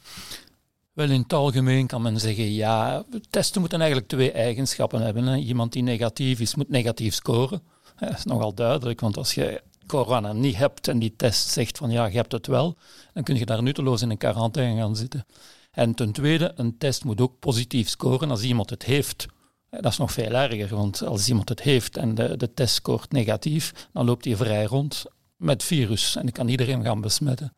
Wel, 0.93 1.11
in 1.11 1.21
het 1.21 1.33
algemeen 1.33 1.87
kan 1.87 2.03
men 2.03 2.21
zeggen, 2.21 2.53
ja, 2.53 3.05
testen 3.31 3.61
moeten 3.61 3.79
eigenlijk 3.79 4.11
twee 4.11 4.33
eigenschappen 4.33 5.01
hebben. 5.01 5.27
Hè. 5.27 5.37
Iemand 5.37 5.73
die 5.73 5.83
negatief 5.83 6.41
is, 6.41 6.55
moet 6.55 6.69
negatief 6.69 7.15
scoren. 7.15 7.63
Dat 7.99 8.19
is 8.19 8.25
nogal 8.25 8.55
duidelijk, 8.55 9.01
want 9.01 9.17
als 9.17 9.35
je 9.35 9.63
corona 9.87 10.33
niet 10.33 10.57
hebt 10.57 10.89
en 10.89 10.99
die 10.99 11.15
test 11.17 11.49
zegt 11.49 11.79
van 11.79 11.91
ja, 11.91 12.07
je 12.07 12.17
hebt 12.17 12.33
het 12.33 12.47
wel, 12.47 12.77
dan 13.13 13.23
kun 13.23 13.37
je 13.37 13.47
daar 13.47 13.63
nutteloos 13.63 14.03
in 14.03 14.11
een 14.11 14.19
quarantaine 14.19 14.81
gaan 14.81 14.97
zitten. 14.97 15.27
En 15.71 15.95
ten 15.95 16.13
tweede, 16.13 16.53
een 16.57 16.79
test 16.79 17.05
moet 17.05 17.21
ook 17.21 17.39
positief 17.39 17.89
scoren 17.89 18.31
als 18.31 18.43
iemand 18.43 18.71
het 18.71 18.83
heeft. 18.83 19.27
Dat 19.71 19.93
is 19.93 19.99
nog 19.99 20.13
veel 20.13 20.33
erger, 20.33 20.77
want 20.77 21.03
als 21.03 21.29
iemand 21.29 21.49
het 21.49 21.63
heeft 21.63 21.97
en 21.97 22.15
de, 22.15 22.37
de 22.37 22.55
test 22.55 22.75
scoort 22.75 23.13
negatief, 23.13 23.89
dan 23.93 24.05
loopt 24.05 24.25
hij 24.25 24.37
vrij 24.37 24.65
rond 24.65 25.05
met 25.37 25.63
virus 25.63 26.17
en 26.17 26.33
kan 26.33 26.49
iedereen 26.49 26.83
gaan 26.83 27.01
besmetten. 27.01 27.57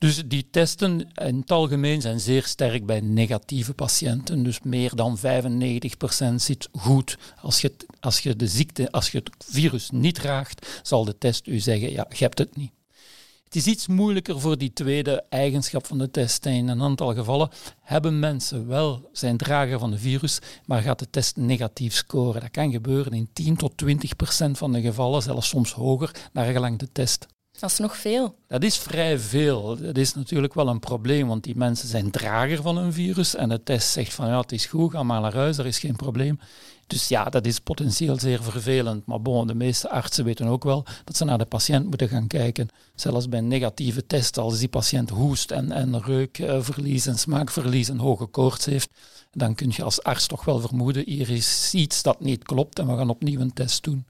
Dus 0.00 0.22
die 0.26 0.46
testen 0.50 1.10
in 1.14 1.40
het 1.40 1.50
algemeen 1.50 2.00
zijn 2.00 2.20
zeer 2.20 2.44
sterk 2.44 2.86
bij 2.86 3.00
negatieve 3.00 3.74
patiënten. 3.74 4.42
Dus 4.42 4.60
meer 4.62 4.94
dan 4.94 5.18
95% 5.18 5.22
zit 6.34 6.68
goed. 6.72 7.18
Als 7.40 7.60
je, 7.60 7.72
als 8.00 8.20
je 8.20 8.36
de 8.36 8.46
ziekte, 8.46 8.90
als 8.90 9.10
je 9.10 9.18
het 9.18 9.30
virus 9.48 9.90
niet 9.90 10.14
draagt, 10.14 10.80
zal 10.82 11.04
de 11.04 11.18
test 11.18 11.46
u 11.46 11.58
zeggen, 11.58 11.90
ja, 11.90 12.06
je 12.08 12.24
hebt 12.24 12.38
het 12.38 12.56
niet. 12.56 12.72
Het 13.44 13.56
is 13.56 13.66
iets 13.66 13.86
moeilijker 13.86 14.40
voor 14.40 14.58
die 14.58 14.72
tweede 14.72 15.24
eigenschap 15.28 15.86
van 15.86 15.98
de 15.98 16.10
test. 16.10 16.46
In 16.46 16.68
een 16.68 16.82
aantal 16.82 17.14
gevallen 17.14 17.50
hebben 17.80 18.18
mensen 18.18 18.66
wel 18.66 19.08
zijn 19.12 19.36
drager 19.36 19.78
van 19.78 19.90
het 19.92 20.00
virus, 20.00 20.38
maar 20.66 20.82
gaat 20.82 20.98
de 20.98 21.10
test 21.10 21.36
negatief 21.36 21.94
scoren. 21.94 22.40
Dat 22.40 22.50
kan 22.50 22.70
gebeuren 22.70 23.12
in 23.12 23.28
10 23.32 23.56
tot 23.56 23.76
20 23.76 24.16
procent 24.16 24.58
van 24.58 24.72
de 24.72 24.80
gevallen, 24.80 25.22
zelfs 25.22 25.48
soms 25.48 25.72
hoger, 25.72 26.28
naar 26.32 26.52
gelang 26.52 26.78
de 26.78 26.92
test. 26.92 27.26
Dat 27.60 27.70
is 27.70 27.78
nog 27.78 27.96
veel. 27.96 28.34
Dat 28.46 28.62
is 28.62 28.78
vrij 28.78 29.18
veel. 29.18 29.76
Dat 29.80 29.96
is 29.96 30.14
natuurlijk 30.14 30.54
wel 30.54 30.68
een 30.68 30.80
probleem, 30.80 31.28
want 31.28 31.44
die 31.44 31.56
mensen 31.56 31.88
zijn 31.88 32.10
drager 32.10 32.62
van 32.62 32.76
een 32.76 32.92
virus 32.92 33.34
en 33.34 33.48
de 33.48 33.62
test 33.62 33.88
zegt 33.90 34.14
van 34.14 34.26
ja, 34.26 34.40
het 34.40 34.52
is 34.52 34.66
goed, 34.66 34.90
ga 34.90 35.02
maar 35.02 35.20
naar 35.20 35.34
huis, 35.34 35.58
er 35.58 35.66
is 35.66 35.78
geen 35.78 35.96
probleem. 35.96 36.38
Dus 36.86 37.08
ja, 37.08 37.24
dat 37.24 37.46
is 37.46 37.58
potentieel 37.58 38.18
zeer 38.18 38.42
vervelend. 38.42 39.06
Maar 39.06 39.22
bon, 39.22 39.46
de 39.46 39.54
meeste 39.54 39.90
artsen 39.90 40.24
weten 40.24 40.46
ook 40.46 40.64
wel 40.64 40.84
dat 41.04 41.16
ze 41.16 41.24
naar 41.24 41.38
de 41.38 41.44
patiënt 41.44 41.84
moeten 41.84 42.08
gaan 42.08 42.26
kijken. 42.26 42.68
Zelfs 42.94 43.28
bij 43.28 43.38
een 43.38 43.48
negatieve 43.48 44.06
test, 44.06 44.38
als 44.38 44.58
die 44.58 44.68
patiënt 44.68 45.10
hoest 45.10 45.50
en, 45.50 45.72
en 45.72 46.02
reukverlies 46.02 47.06
en 47.06 47.18
smaakverlies 47.18 47.88
en 47.88 47.98
hoge 47.98 48.26
koorts 48.26 48.64
heeft, 48.64 48.90
dan 49.30 49.54
kun 49.54 49.72
je 49.76 49.82
als 49.82 50.02
arts 50.02 50.26
toch 50.26 50.44
wel 50.44 50.60
vermoeden, 50.60 51.02
hier 51.06 51.30
is 51.30 51.74
iets 51.74 52.02
dat 52.02 52.20
niet 52.20 52.42
klopt 52.42 52.78
en 52.78 52.86
we 52.86 52.96
gaan 52.96 53.10
opnieuw 53.10 53.40
een 53.40 53.52
test 53.52 53.82
doen. 53.82 54.06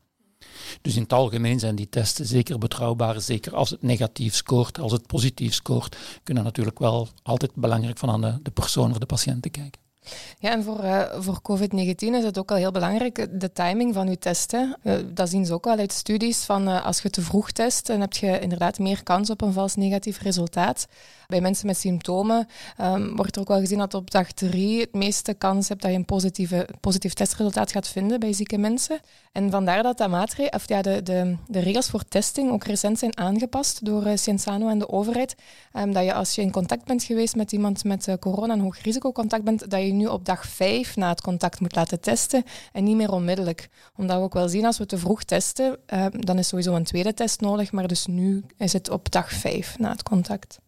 Dus 0.83 0.97
in 0.97 1.03
het 1.03 1.13
algemeen 1.13 1.59
zijn 1.59 1.75
die 1.75 1.89
testen 1.89 2.27
zeker 2.27 2.59
betrouwbaar, 2.59 3.21
zeker 3.21 3.55
als 3.55 3.71
het 3.71 3.83
negatief 3.83 4.35
scoort, 4.35 4.79
als 4.79 4.93
het 4.93 5.07
positief 5.07 5.55
scoort, 5.55 5.97
kunnen 6.23 6.45
natuurlijk 6.45 6.79
wel 6.79 7.09
altijd 7.23 7.55
belangrijk 7.55 7.99
van 7.99 8.11
aan 8.11 8.21
de, 8.21 8.39
de 8.43 8.51
persoon 8.51 8.91
of 8.91 8.99
de 8.99 9.07
patiënt 9.07 9.43
te 9.43 9.49
kijken. 9.49 9.90
Ja, 10.39 10.51
en 10.51 10.63
voor, 10.63 10.85
uh, 10.85 11.03
voor 11.19 11.41
COVID-19 11.43 11.97
is 11.97 12.25
het 12.25 12.39
ook 12.39 12.51
al 12.51 12.57
heel 12.57 12.71
belangrijk, 12.71 13.27
de 13.41 13.53
timing 13.53 13.95
van 13.95 14.09
je 14.09 14.19
testen. 14.19 14.77
Uh, 14.83 14.95
dat 15.13 15.29
zien 15.29 15.47
ze 15.47 15.53
ook 15.53 15.67
al 15.67 15.79
uit 15.79 15.93
studies, 15.93 16.45
van 16.45 16.83
als 16.83 17.03
je 17.03 17.11
te 17.11 17.23
vroeg 17.23 17.51
test, 17.51 17.87
dan 17.87 18.01
heb 18.01 18.13
je 18.13 18.41
inderdaad 18.41 18.79
meer 18.79 19.03
kans 19.03 19.31
op 19.31 19.41
een 19.41 19.53
vals 19.53 19.75
negatief 19.75 20.21
resultaat. 20.21 20.87
Bij 21.27 21.41
mensen 21.41 21.67
met 21.67 21.79
symptomen 21.79 22.49
um, 22.81 23.17
wordt 23.17 23.35
er 23.35 23.43
ook 23.43 23.49
wel 23.49 23.59
gezien 23.59 23.79
dat 23.79 23.95
op 23.95 24.11
dag 24.11 24.33
drie 24.33 24.81
het 24.81 24.95
meeste 24.95 25.35
kans 25.35 25.69
hebt 25.69 25.83
dat 25.83 25.91
je 25.91 25.97
een 25.97 26.05
positieve, 26.05 26.69
positief 26.81 27.13
testresultaat 27.13 27.73
gaat 27.73 27.89
vinden 27.89 28.21
bij 28.21 28.33
zieke 28.33 28.59
mensen. 28.59 29.01
En 29.33 29.51
vandaar 29.51 29.83
dat, 29.83 29.99
dat 29.99 30.11
maatregel, 30.11 30.59
of 30.59 30.69
ja, 30.69 30.83
de, 30.83 31.03
de, 31.03 31.37
de 31.47 31.59
regels 31.59 31.89
voor 31.91 32.05
testing 32.09 32.51
ook 32.51 32.65
recent 32.65 32.99
zijn 32.99 33.19
aangepast 33.19 33.85
door 33.85 34.07
uh, 34.07 34.17
Cienzano 34.17 34.69
en 34.69 34.79
de 34.79 34.89
overheid. 34.89 35.35
Um, 35.73 35.93
dat 35.93 36.05
je 36.05 36.15
als 36.15 36.35
je 36.35 36.43
in 36.43 36.51
contact 36.51 36.85
bent 36.85 37.03
geweest 37.03 37.37
met 37.37 37.53
iemand 37.53 37.85
met 37.85 38.17
corona, 38.21 38.53
een 38.53 38.61
hoog 38.61 38.83
risicocontact 38.83 39.45
bent, 39.45 39.71
dat 39.71 39.81
je 39.81 39.90
nu 39.93 40.07
op 40.07 40.25
dag 40.25 40.47
vijf 40.47 40.97
na 40.97 41.09
het 41.09 41.21
contact 41.21 41.61
moet 41.61 41.75
laten 41.75 42.01
testen 42.01 42.45
en 42.73 42.85
niet 42.85 42.97
meer 42.97 43.13
onmiddellijk. 43.13 43.69
Omdat 43.97 44.17
we 44.17 44.23
ook 44.23 44.35
wel 44.35 44.49
zien, 44.49 44.65
als 44.65 44.79
we 44.79 44.87
te 44.87 44.99
vroeg 44.99 45.25
testen, 45.25 45.79
uh, 45.95 46.07
dan 46.11 46.39
is 46.39 46.49
sowieso 46.49 46.75
een 46.75 46.85
tweede 46.85 47.15
test 47.15 47.41
nodig, 47.41 47.73
maar 47.73 47.89
dus 47.89 48.07
nu 48.07 48.45
is 48.57 48.73
het 48.73 48.91
op 48.91 49.11
dag 49.11 49.33
vijf 49.33 49.79
na 49.79 49.91
het 49.91 50.03
contact. 50.03 50.59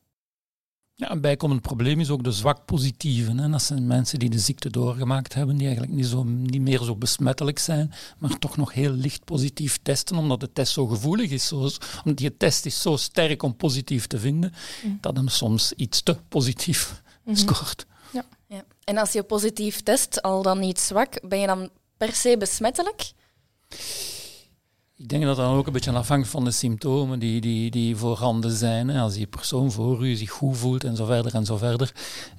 Ja, 0.95 1.11
een 1.11 1.21
bijkomend 1.21 1.63
probleem 1.63 2.01
is 2.01 2.11
ook 2.11 2.25
de 2.25 2.33
zwak 2.33 2.65
positieven. 2.65 3.39
Hè. 3.39 3.49
Dat 3.49 3.63
zijn 3.63 3.87
mensen 3.87 4.19
die 4.19 4.31
de 4.31 4.39
ziekte 4.39 4.71
doorgemaakt 4.71 5.35
hebben, 5.35 5.57
die 5.57 5.67
eigenlijk 5.67 5.97
niet, 5.97 6.07
zo, 6.07 6.25
niet 6.25 6.61
meer 6.61 6.83
zo 6.83 6.97
besmettelijk 6.97 7.59
zijn, 7.59 7.93
maar 8.19 8.39
toch 8.39 8.57
nog 8.57 8.73
heel 8.73 8.91
licht 8.91 9.25
positief 9.25 9.79
testen, 9.83 10.17
omdat 10.17 10.41
de 10.41 10.53
test 10.53 10.73
zo 10.73 10.87
gevoelig 10.87 11.31
is. 11.31 11.47
Zo, 11.47 11.57
omdat 11.57 12.17
die 12.17 12.37
test 12.37 12.67
is 12.67 12.83
zo 12.83 12.97
sterk 12.97 13.43
om 13.43 13.57
positief 13.57 14.07
te 14.07 14.19
vinden, 14.19 14.53
mm. 14.85 14.99
dat 15.01 15.17
hem 15.17 15.29
soms 15.29 15.73
iets 15.73 16.03
te 16.03 16.17
positief 16.29 17.03
mm 17.05 17.21
-hmm. 17.25 17.37
scoort. 17.37 17.87
En 18.93 18.99
als 18.99 19.13
je 19.13 19.23
positief 19.23 19.81
test, 19.81 20.23
al 20.23 20.43
dan 20.43 20.59
niet 20.59 20.81
zwak, 20.81 21.29
ben 21.29 21.39
je 21.39 21.47
dan 21.47 21.71
per 21.97 22.13
se 22.13 22.37
besmettelijk? 22.39 23.13
Ik 24.97 25.09
denk 25.09 25.25
dat 25.25 25.37
dat 25.37 25.47
dan 25.47 25.57
ook 25.57 25.67
een 25.67 25.73
beetje 25.73 25.93
afhangt 25.93 26.29
van 26.29 26.45
de 26.45 26.51
symptomen 26.51 27.19
die, 27.19 27.41
die, 27.41 27.71
die 27.71 27.97
voorhanden 27.97 28.51
zijn. 28.51 28.91
Als 28.91 29.15
die 29.15 29.27
persoon 29.27 29.73
voor 29.73 30.07
u 30.07 30.15
zich 30.15 30.31
goed 30.31 30.57
voelt 30.57 30.85
en 30.85 30.97
zo 30.97 31.05
verder 31.05 31.35
en 31.35 31.45
zo 31.45 31.57
verder, 31.57 31.93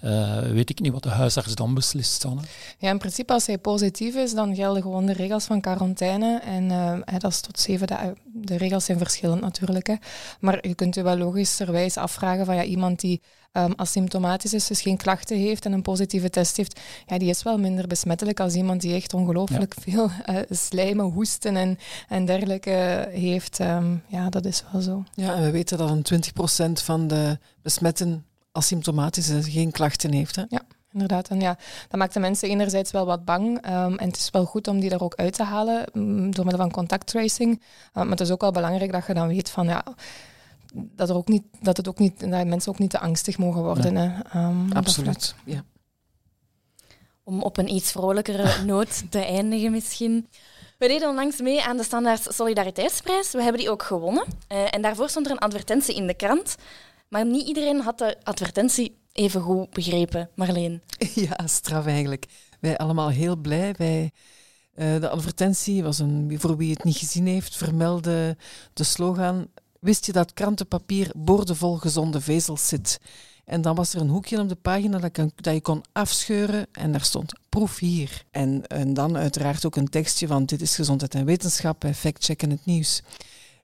uh, 0.03 0.39
weet 0.39 0.69
ik 0.69 0.79
niet 0.79 0.91
wat 0.91 1.03
de 1.03 1.09
huisarts 1.09 1.55
dan 1.55 1.73
beslist. 1.73 2.21
Sanne. 2.21 2.41
Ja, 2.77 2.89
in 2.89 2.97
principe 2.97 3.33
als 3.33 3.45
hij 3.45 3.57
positief 3.57 4.15
is, 4.15 4.33
dan 4.33 4.55
gelden 4.55 4.81
gewoon 4.81 5.05
de 5.05 5.13
regels 5.13 5.45
van 5.45 5.61
quarantaine. 5.61 6.39
En 6.39 6.63
uh, 6.63 7.19
dat 7.19 7.31
is 7.31 7.41
tot 7.41 7.59
zeven 7.59 7.87
dagen. 7.87 8.17
De 8.35 8.57
regels 8.57 8.85
zijn 8.85 8.97
verschillend 8.97 9.41
natuurlijk. 9.41 9.87
Hè. 9.87 9.95
Maar 10.39 10.67
je 10.67 10.75
kunt 10.75 10.95
je 10.95 11.03
wel 11.03 11.17
logischerwijs 11.17 11.97
afvragen 11.97 12.45
van 12.45 12.55
ja, 12.55 12.63
iemand 12.63 12.99
die 12.99 13.21
um, 13.53 13.73
asymptomatisch 13.75 14.53
is, 14.53 14.67
dus 14.67 14.81
geen 14.81 14.97
klachten 14.97 15.37
heeft 15.37 15.65
en 15.65 15.71
een 15.71 15.81
positieve 15.81 16.29
test 16.29 16.57
heeft, 16.57 16.79
ja, 17.05 17.17
die 17.17 17.29
is 17.29 17.43
wel 17.43 17.57
minder 17.57 17.87
besmettelijk 17.87 18.39
als 18.39 18.53
iemand 18.53 18.81
die 18.81 18.95
echt 18.95 19.13
ongelooflijk 19.13 19.73
ja. 19.75 19.81
veel 19.81 20.09
uh, 20.29 20.41
slijmen, 20.49 21.05
hoesten 21.05 21.55
en, 21.55 21.77
en 22.07 22.25
dergelijke 22.25 23.07
heeft. 23.11 23.59
Um, 23.59 24.03
ja, 24.07 24.29
dat 24.29 24.45
is 24.45 24.63
wel 24.71 24.81
zo. 24.81 25.03
Ja, 25.13 25.35
en 25.35 25.43
we 25.43 25.51
weten 25.51 25.77
dat 25.77 25.89
een 25.89 26.23
20% 26.79 26.83
van 26.83 27.07
de 27.07 27.37
besmetten 27.61 28.25
asymptomatisch 28.51 29.29
is, 29.29 29.47
geen 29.47 29.71
klachten 29.71 30.11
heeft. 30.11 30.35
Hè? 30.35 30.43
Ja 30.49 30.61
inderdaad. 30.93 31.27
En 31.27 31.41
ja, 31.41 31.57
dat 31.89 31.99
maakt 31.99 32.13
de 32.13 32.19
mensen 32.19 32.49
enerzijds 32.49 32.91
wel 32.91 33.05
wat 33.05 33.25
bang. 33.25 33.55
Um, 33.55 33.97
en 33.97 34.07
het 34.07 34.17
is 34.17 34.29
wel 34.29 34.45
goed 34.45 34.67
om 34.67 34.79
die 34.79 34.89
er 34.89 35.03
ook 35.03 35.15
uit 35.15 35.33
te 35.33 35.43
halen 35.43 35.85
um, 35.93 36.31
door 36.31 36.45
middel 36.45 36.63
van 36.63 36.71
contacttracing. 36.71 37.59
Uh, 37.59 37.63
maar 37.93 38.07
het 38.07 38.19
is 38.19 38.31
ook 38.31 38.41
wel 38.41 38.51
belangrijk 38.51 38.91
dat 38.91 39.05
je 39.05 39.13
dan 39.13 39.27
weet 39.27 39.49
van 39.49 39.67
ja, 39.67 39.83
dat, 40.73 41.09
er 41.09 41.15
ook 41.15 41.27
niet, 41.27 41.43
dat, 41.61 41.77
het 41.77 41.87
ook 41.87 41.99
niet, 41.99 42.19
dat 42.19 42.47
mensen 42.47 42.71
ook 42.71 42.79
niet 42.79 42.89
te 42.89 42.99
angstig 42.99 43.37
mogen 43.37 43.63
worden. 43.63 43.95
Hè. 43.95 44.39
Um, 44.39 44.71
Absoluut, 44.73 45.35
ja. 45.45 45.63
Om 47.23 47.41
op 47.41 47.57
een 47.57 47.73
iets 47.73 47.91
vrolijkere 47.91 48.63
noot 48.65 49.11
te 49.11 49.19
eindigen 49.19 49.71
misschien. 49.71 50.27
We 50.77 50.87
deden 50.87 51.09
onlangs 51.09 51.41
mee 51.41 51.63
aan 51.63 51.77
de 51.77 51.83
Standaard 51.83 52.27
Solidariteitsprijs. 52.33 53.31
We 53.31 53.41
hebben 53.41 53.61
die 53.61 53.69
ook 53.69 53.83
gewonnen. 53.83 54.25
Uh, 54.51 54.73
en 54.73 54.81
daarvoor 54.81 55.09
stond 55.09 55.25
er 55.25 55.31
een 55.31 55.39
advertentie 55.39 55.95
in 55.95 56.07
de 56.07 56.13
krant. 56.13 56.55
Maar 57.07 57.25
niet 57.25 57.47
iedereen 57.47 57.81
had 57.81 57.97
de 57.97 58.17
advertentie 58.23 58.97
even 59.13 59.41
goed 59.41 59.69
begrepen, 59.69 60.29
Marleen. 60.35 60.81
Ja, 61.15 61.47
straf 61.47 61.85
eigenlijk. 61.85 62.25
Wij 62.59 62.77
allemaal 62.77 63.09
heel 63.09 63.35
blij. 63.35 63.73
Wij, 63.77 64.11
uh, 64.75 64.99
de 64.99 65.09
advertentie 65.09 65.83
was 65.83 65.99
een, 65.99 66.35
voor 66.37 66.57
wie 66.57 66.73
het 66.73 66.83
niet 66.83 66.97
gezien 66.97 67.27
heeft, 67.27 67.55
vermeldde 67.55 68.37
de 68.73 68.83
slogan 68.83 69.47
wist 69.79 70.05
je 70.05 70.11
dat 70.11 70.33
krantenpapier 70.33 71.11
boordevol 71.15 71.77
gezonde 71.77 72.21
vezels 72.21 72.67
zit. 72.67 72.99
En 73.45 73.61
dan 73.61 73.75
was 73.75 73.93
er 73.93 74.01
een 74.01 74.09
hoekje 74.09 74.39
op 74.39 74.49
de 74.49 74.55
pagina 74.55 74.99
dat, 74.99 75.11
kan, 75.11 75.31
dat 75.35 75.53
je 75.53 75.61
kon 75.61 75.83
afscheuren 75.91 76.67
en 76.71 76.91
daar 76.91 77.03
stond 77.03 77.33
proef 77.49 77.79
hier. 77.79 78.23
En, 78.31 78.67
en 78.67 78.93
dan 78.93 79.17
uiteraard 79.17 79.65
ook 79.65 79.75
een 79.75 79.89
tekstje 79.89 80.27
van 80.27 80.45
dit 80.45 80.61
is 80.61 80.75
gezondheid 80.75 81.15
en 81.15 81.25
wetenschap, 81.25 81.85
factchecken 81.95 82.49
het 82.49 82.65
nieuws. 82.65 83.01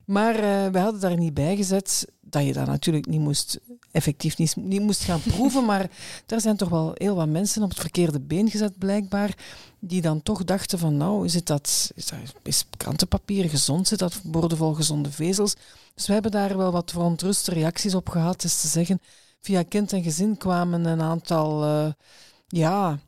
Maar 0.05 0.35
uh, 0.35 0.67
we 0.67 0.79
hadden 0.79 1.01
daar 1.01 1.17
niet 1.17 1.33
bij 1.33 1.55
gezet 1.55 2.07
dat 2.29 2.45
je 2.45 2.53
dat 2.53 2.65
natuurlijk 2.65 3.05
niet 3.05 3.19
moest, 3.19 3.59
effectief 3.91 4.37
niet, 4.37 4.55
niet 4.55 4.81
moest 4.81 5.03
gaan 5.03 5.21
proeven. 5.21 5.65
maar 5.65 5.89
er 6.25 6.41
zijn 6.41 6.57
toch 6.57 6.69
wel 6.69 6.91
heel 6.93 7.15
wat 7.15 7.27
mensen 7.27 7.63
op 7.63 7.69
het 7.69 7.79
verkeerde 7.79 8.19
been 8.19 8.49
gezet, 8.49 8.77
blijkbaar. 8.77 9.37
Die 9.79 10.01
dan 10.01 10.23
toch 10.23 10.43
dachten 10.43 10.79
van, 10.79 10.97
nou, 10.97 11.25
is, 11.25 11.33
het 11.33 11.45
dat, 11.45 11.91
is, 11.95 12.05
dat, 12.05 12.65
krantenpapier 12.77 13.49
gezond? 13.49 13.87
Zit 13.87 13.99
dat 13.99 14.21
boordevol 14.23 14.73
gezonde 14.73 15.11
vezels? 15.11 15.55
Dus 15.95 16.07
we 16.07 16.13
hebben 16.13 16.31
daar 16.31 16.57
wel 16.57 16.71
wat 16.71 16.91
verontruste 16.91 17.51
reacties 17.51 17.95
op 17.95 18.09
gehad. 18.09 18.43
Is 18.43 18.61
te 18.61 18.67
zeggen, 18.67 19.01
via 19.41 19.63
kind 19.63 19.93
en 19.93 20.03
gezin 20.03 20.37
kwamen 20.37 20.85
een 20.85 21.01
aantal, 21.01 21.63
uh, 21.63 21.91
ja, 22.47 22.99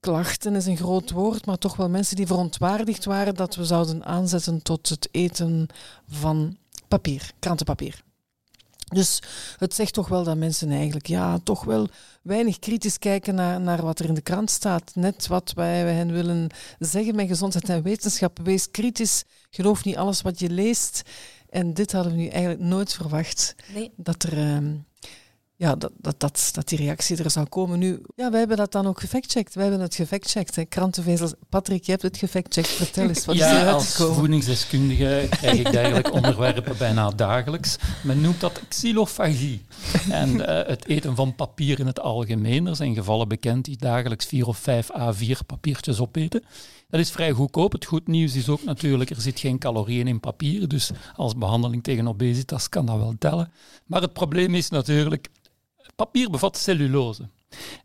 klachten 0.00 0.54
is 0.54 0.66
een 0.66 0.76
groot 0.76 1.10
woord, 1.10 1.46
maar 1.46 1.58
toch 1.58 1.76
wel 1.76 1.88
mensen 1.88 2.16
die 2.16 2.26
verontwaardigd 2.26 3.04
waren 3.04 3.34
dat 3.34 3.54
we 3.54 3.64
zouden 3.64 4.04
aanzetten 4.04 4.62
tot 4.62 4.88
het 4.88 5.08
eten 5.10 5.66
van 6.08 6.56
papier, 6.88 7.32
krantenpapier. 7.38 8.02
Dus 8.92 9.22
het 9.58 9.74
zegt 9.74 9.92
toch 9.92 10.08
wel 10.08 10.24
dat 10.24 10.36
mensen 10.36 10.70
eigenlijk 10.70 11.06
ja, 11.06 11.38
toch 11.38 11.64
wel 11.64 11.88
weinig 12.22 12.58
kritisch 12.58 12.98
kijken 12.98 13.34
naar, 13.34 13.60
naar 13.60 13.82
wat 13.82 13.98
er 13.98 14.06
in 14.06 14.14
de 14.14 14.20
krant 14.20 14.50
staat. 14.50 14.94
Net 14.94 15.26
wat 15.26 15.52
wij, 15.54 15.84
wij 15.84 15.94
hen 15.94 16.12
willen 16.12 16.48
zeggen 16.78 17.14
met 17.14 17.26
gezondheid 17.26 17.68
en 17.68 17.82
wetenschap. 17.82 18.38
Wees 18.42 18.70
kritisch, 18.70 19.24
geloof 19.50 19.84
niet 19.84 19.96
alles 19.96 20.22
wat 20.22 20.38
je 20.38 20.50
leest. 20.50 21.02
En 21.50 21.74
dit 21.74 21.92
hadden 21.92 22.12
we 22.12 22.18
nu 22.18 22.26
eigenlijk 22.26 22.60
nooit 22.60 22.94
verwacht. 22.94 23.54
Nee. 23.74 23.92
Dat 23.96 24.22
er... 24.22 24.38
Uh, 24.38 24.70
ja, 25.62 25.76
dat, 25.76 25.92
dat, 25.96 26.20
dat, 26.20 26.50
dat 26.52 26.68
die 26.68 26.78
reactie 26.78 27.22
er 27.22 27.30
zou 27.30 27.46
komen. 27.46 27.78
Nu, 27.78 28.00
ja, 28.16 28.30
wij 28.30 28.38
hebben 28.38 28.56
dat 28.56 28.72
dan 28.72 28.86
ook 28.86 29.00
gefactcheckt. 29.00 29.54
Wij 29.54 29.64
hebben 29.64 29.82
het 29.82 29.94
gefactcheckt. 29.94 30.56
Hè. 30.56 30.64
Krantenvezels. 30.64 31.34
Patrick, 31.48 31.84
je 31.84 31.90
hebt 31.90 32.02
het 32.02 32.16
gefactcheckt. 32.16 32.68
Vertel 32.68 33.08
eens, 33.08 33.24
wat 33.24 33.36
ja, 33.36 33.50
is 33.50 33.60
eruit 33.60 33.74
als 33.74 33.94
voedingsdeskundige 33.94 35.26
krijg 35.30 35.58
ik 35.58 35.70
dergelijke 35.70 36.12
onderwerpen 36.20 36.76
bijna 36.78 37.10
dagelijks. 37.10 37.76
Men 38.02 38.20
noemt 38.20 38.40
dat 38.40 38.60
xylofagie. 38.68 39.64
En 40.10 40.34
uh, 40.34 40.44
het 40.46 40.86
eten 40.86 41.16
van 41.16 41.34
papier 41.34 41.80
in 41.80 41.86
het 41.86 42.00
algemeen. 42.00 42.66
Er 42.66 42.76
zijn 42.76 42.94
gevallen 42.94 43.28
bekend 43.28 43.64
die 43.64 43.76
dagelijks 43.76 44.26
vier 44.26 44.46
of 44.46 44.58
vijf 44.58 44.88
A4 44.92 45.46
papiertjes 45.46 46.00
opeten. 46.00 46.44
Dat 46.88 47.00
is 47.00 47.10
vrij 47.10 47.32
goedkoop. 47.32 47.72
Het 47.72 47.84
goed 47.84 48.06
nieuws 48.06 48.34
is 48.34 48.48
ook 48.48 48.64
natuurlijk, 48.64 49.10
er 49.10 49.20
zit 49.20 49.40
geen 49.40 49.58
calorieën 49.58 50.08
in 50.08 50.20
papier. 50.20 50.68
Dus 50.68 50.90
als 51.16 51.36
behandeling 51.36 51.82
tegen 51.82 52.08
obesitas 52.08 52.68
kan 52.68 52.86
dat 52.86 52.96
wel 52.96 53.14
tellen. 53.18 53.52
Maar 53.86 54.00
het 54.00 54.12
probleem 54.12 54.54
is 54.54 54.68
natuurlijk, 54.68 55.28
papier 56.02 56.30
bevat 56.30 56.56
cellulose. 56.56 57.28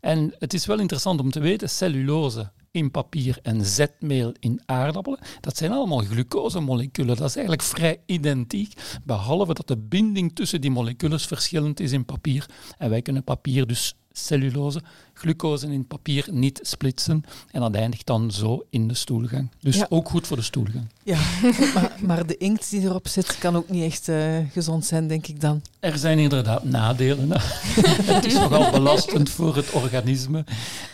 En 0.00 0.34
het 0.38 0.54
is 0.54 0.66
wel 0.66 0.78
interessant 0.78 1.20
om 1.20 1.30
te 1.30 1.40
weten, 1.40 1.70
cellulose 1.70 2.50
in 2.70 2.90
papier 2.90 3.38
en 3.42 3.64
zetmeel 3.64 4.32
in 4.40 4.60
aardappelen, 4.66 5.18
dat 5.40 5.56
zijn 5.56 5.72
allemaal 5.72 5.98
glucosemoleculen. 5.98 7.16
Dat 7.16 7.28
is 7.28 7.36
eigenlijk 7.36 7.66
vrij 7.66 8.00
identiek, 8.06 8.72
behalve 9.04 9.54
dat 9.54 9.68
de 9.68 9.76
binding 9.76 10.34
tussen 10.34 10.60
die 10.60 10.70
moleculen 10.70 11.20
verschillend 11.20 11.80
is 11.80 11.92
in 11.92 12.04
papier. 12.04 12.46
En 12.78 12.90
wij 12.90 13.02
kunnen 13.02 13.24
papier 13.24 13.66
dus 13.66 13.94
cellulose, 14.18 14.82
glucose 15.14 15.66
in 15.72 15.86
papier 15.86 16.26
niet 16.30 16.60
splitsen. 16.62 17.24
En 17.50 17.60
dat 17.60 17.74
eindigt 17.74 18.06
dan 18.06 18.30
zo 18.30 18.66
in 18.70 18.88
de 18.88 18.94
stoelgang. 18.94 19.50
Dus 19.60 19.90
ook 19.90 20.08
goed 20.08 20.26
voor 20.26 20.36
de 20.36 20.42
stoelgang. 20.42 20.86
Ja, 21.02 21.18
maar, 21.74 21.96
maar, 22.00 22.26
de 22.26 22.36
inkt 22.36 22.70
die 22.70 22.80
erop 22.80 23.08
zit 23.08 23.38
kan 23.38 23.56
ook 23.56 23.68
niet 23.68 23.84
echt 23.84 24.08
uh, 24.08 24.36
gezond 24.52 24.84
zijn, 24.84 25.06
denk 25.06 25.26
ik 25.26 25.40
dan. 25.40 25.62
Er 25.80 25.98
zijn 25.98 26.18
inderdaad 26.18 26.64
nadelen. 26.64 27.30
het 28.12 28.24
is 28.24 28.34
nogal 28.34 28.70
belastend 28.70 29.30
voor 29.30 29.56
het 29.56 29.70
organisme. 29.70 30.44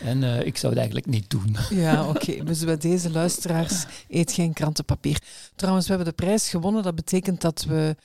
En 0.03 0.21
uh, 0.21 0.45
ik 0.45 0.57
zou 0.57 0.71
het 0.71 0.81
eigenlijk 0.81 1.07
niet 1.07 1.29
doen. 1.29 1.57
Ja, 1.69 2.07
oké. 2.07 2.31
Okay. 2.31 2.45
Dus 2.45 2.63
bij 2.63 2.77
deze 2.77 3.11
luisteraars, 3.11 3.85
eet 4.09 4.31
geen 4.31 4.53
krantenpapier. 4.53 5.21
Trouwens, 5.55 5.87
we 5.87 5.93
hebben 5.93 6.13
de 6.15 6.23
prijs 6.23 6.49
gewonnen. 6.49 6.83
Dat 6.83 6.95
betekent 6.95 7.41
dat 7.41 7.65
we 7.67 7.95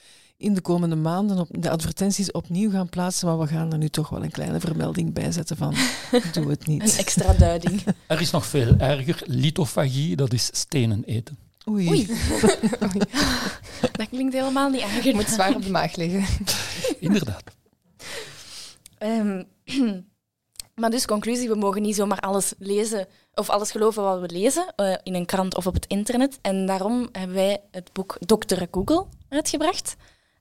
in 0.40 0.54
de 0.54 0.60
komende 0.60 0.96
maanden 0.96 1.38
op 1.38 1.48
de 1.50 1.70
advertenties 1.70 2.32
opnieuw 2.32 2.70
gaan 2.70 2.88
plaatsen. 2.88 3.26
Maar 3.26 3.38
we 3.38 3.46
gaan 3.46 3.72
er 3.72 3.78
nu 3.78 3.88
toch 3.88 4.08
wel 4.08 4.24
een 4.24 4.30
kleine 4.30 4.60
vermelding 4.60 5.12
bij 5.12 5.32
zetten 5.32 5.56
van 5.56 5.74
doe 6.32 6.50
het 6.50 6.66
niet. 6.66 6.82
Een 6.82 6.98
extra 6.98 7.32
duiding. 7.32 7.82
Er 8.06 8.20
is 8.20 8.30
nog 8.30 8.46
veel 8.46 8.74
erger. 8.78 9.22
Lithofagie, 9.26 10.16
dat 10.16 10.32
is 10.32 10.50
stenen 10.52 11.04
eten. 11.04 11.38
Oei. 11.68 11.88
Oei. 11.88 12.06
dat 13.96 14.08
klinkt 14.08 14.34
helemaal 14.34 14.70
niet. 14.70 14.84
Je 15.02 15.14
moet 15.14 15.28
zwaar 15.28 15.54
op 15.54 15.62
de 15.62 15.70
maag 15.70 15.96
liggen. 15.96 16.46
Inderdaad. 16.98 17.42
Um, 18.98 19.44
maar 20.80 20.90
dus 20.90 21.06
conclusie, 21.06 21.48
we 21.48 21.54
mogen 21.54 21.82
niet 21.82 21.94
zomaar 21.94 22.20
alles 22.20 22.54
lezen 22.58 23.06
of 23.34 23.50
alles 23.50 23.70
geloven 23.70 24.02
wat 24.02 24.20
we 24.20 24.30
lezen 24.30 24.72
uh, 24.76 24.94
in 25.02 25.14
een 25.14 25.26
krant 25.26 25.56
of 25.56 25.66
op 25.66 25.74
het 25.74 25.86
internet. 25.86 26.38
En 26.42 26.66
daarom 26.66 27.08
hebben 27.12 27.36
wij 27.36 27.60
het 27.70 27.92
boek 27.92 28.16
Dr. 28.26 28.62
Google 28.70 29.06
uitgebracht. 29.28 29.96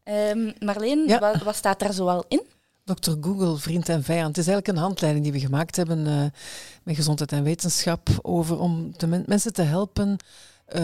Um, 0.10 0.54
Marleen, 0.60 1.08
ja. 1.08 1.20
wat, 1.20 1.44
wat, 1.44 1.56
staat 1.56 1.80
daar 1.80 1.94
zoal 1.94 2.26
in? 2.28 2.42
Dr. 2.84 3.12
Google, 3.22 3.58
vriend 3.58 3.90
en 3.90 4.04
vijand. 4.04 4.36
Het 4.36 4.38
is 4.38 4.48
eigenlijk 4.48 4.68
een 4.68 4.84
handleiding 4.84 5.24
die 5.24 5.34
we 5.34 5.40
gemaakt 5.40 5.76
hebben 5.76 6.00
uh, 6.08 6.24
met 6.84 6.96
gezondheid 6.96 7.32
en 7.32 7.44
wetenschap 7.44 8.10
over 8.22 8.60
om 8.60 8.94
de 8.98 9.08
men 9.08 9.24
mensen 9.28 9.54
te 9.54 9.62
helpen 9.62 10.18
uh, 10.76 10.82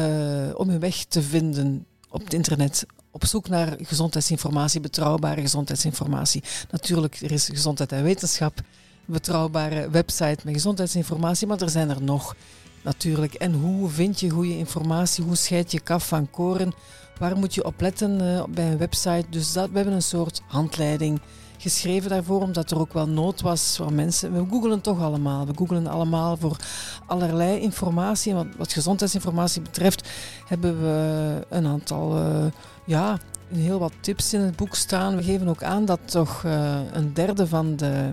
om 0.54 0.70
hun 0.70 0.80
weg 0.80 1.04
te 1.04 1.22
vinden 1.22 1.86
op 2.10 2.24
het 2.24 2.34
internet. 2.34 2.86
Op 3.12 3.26
zoek 3.26 3.48
naar 3.48 3.76
gezondheidsinformatie, 3.82 4.80
betrouwbare 4.80 5.42
gezondheidsinformatie. 5.42 6.44
Natuurlijk, 6.72 7.22
er 7.22 7.32
is 7.32 7.46
gezondheid 7.46 7.92
en 7.92 8.04
wetenschap, 8.04 8.62
betrouwbare 9.06 9.90
website 9.90 10.40
met 10.44 10.54
gezondheidsinformatie, 10.54 11.48
maar 11.48 11.62
er 11.62 11.70
zijn 11.70 11.90
er 11.90 12.02
nog 12.02 12.36
natuurlijk. 12.82 13.34
En 13.34 13.54
hoe 13.54 13.90
vind 13.90 14.20
je 14.20 14.30
goede 14.30 14.58
informatie? 14.58 15.24
Hoe 15.24 15.36
scheid 15.36 15.72
je 15.72 15.80
kaf 15.80 16.08
van 16.08 16.30
koren? 16.30 16.74
Waar 17.20 17.38
moet 17.38 17.54
je 17.54 17.66
op 17.66 17.82
letten 17.82 18.22
uh, 18.22 18.44
bij 18.50 18.72
een 18.72 18.78
website? 18.78 19.26
Dus 19.30 19.54
dat, 19.54 19.70
we 19.70 19.76
hebben 19.76 19.94
een 19.94 20.02
soort 20.02 20.42
handleiding 20.48 21.20
geschreven 21.58 22.10
daarvoor, 22.10 22.42
omdat 22.42 22.72
er 22.72 22.80
ook 22.80 22.94
wel 22.94 23.08
nood 23.08 23.42
was 23.42 23.76
voor 23.78 23.94
mensen. 23.94 24.34
We 24.34 24.46
googelen 24.50 24.82
toch 24.82 25.02
allemaal. 25.02 25.46
We 25.46 25.54
googelen 25.56 25.88
allemaal 25.88 26.38
voor 26.38 26.58
allerlei 27.06 27.60
informatie. 27.60 28.34
Wat, 28.34 28.48
wat 28.58 28.74
gezondheidsinformatie 28.74 29.62
betreft 29.62 30.10
hebben 30.48 30.82
we 30.82 31.46
een 31.50 31.68
aantal, 31.68 32.18
uh, 32.18 32.46
ja, 32.86 33.18
heel 33.54 33.80
wat 33.80 33.94
tips 34.00 34.34
in 34.34 34.40
het 34.40 34.56
boek 34.56 34.76
staan. 34.76 35.16
We 35.16 35.24
geven 35.24 35.48
ook 35.48 35.64
aan 35.64 35.86
dat 35.86 36.00
toch 36.06 36.44
uh, 36.46 36.80
een 36.94 37.14
derde 37.14 37.48
van 37.48 37.76
de 37.76 38.10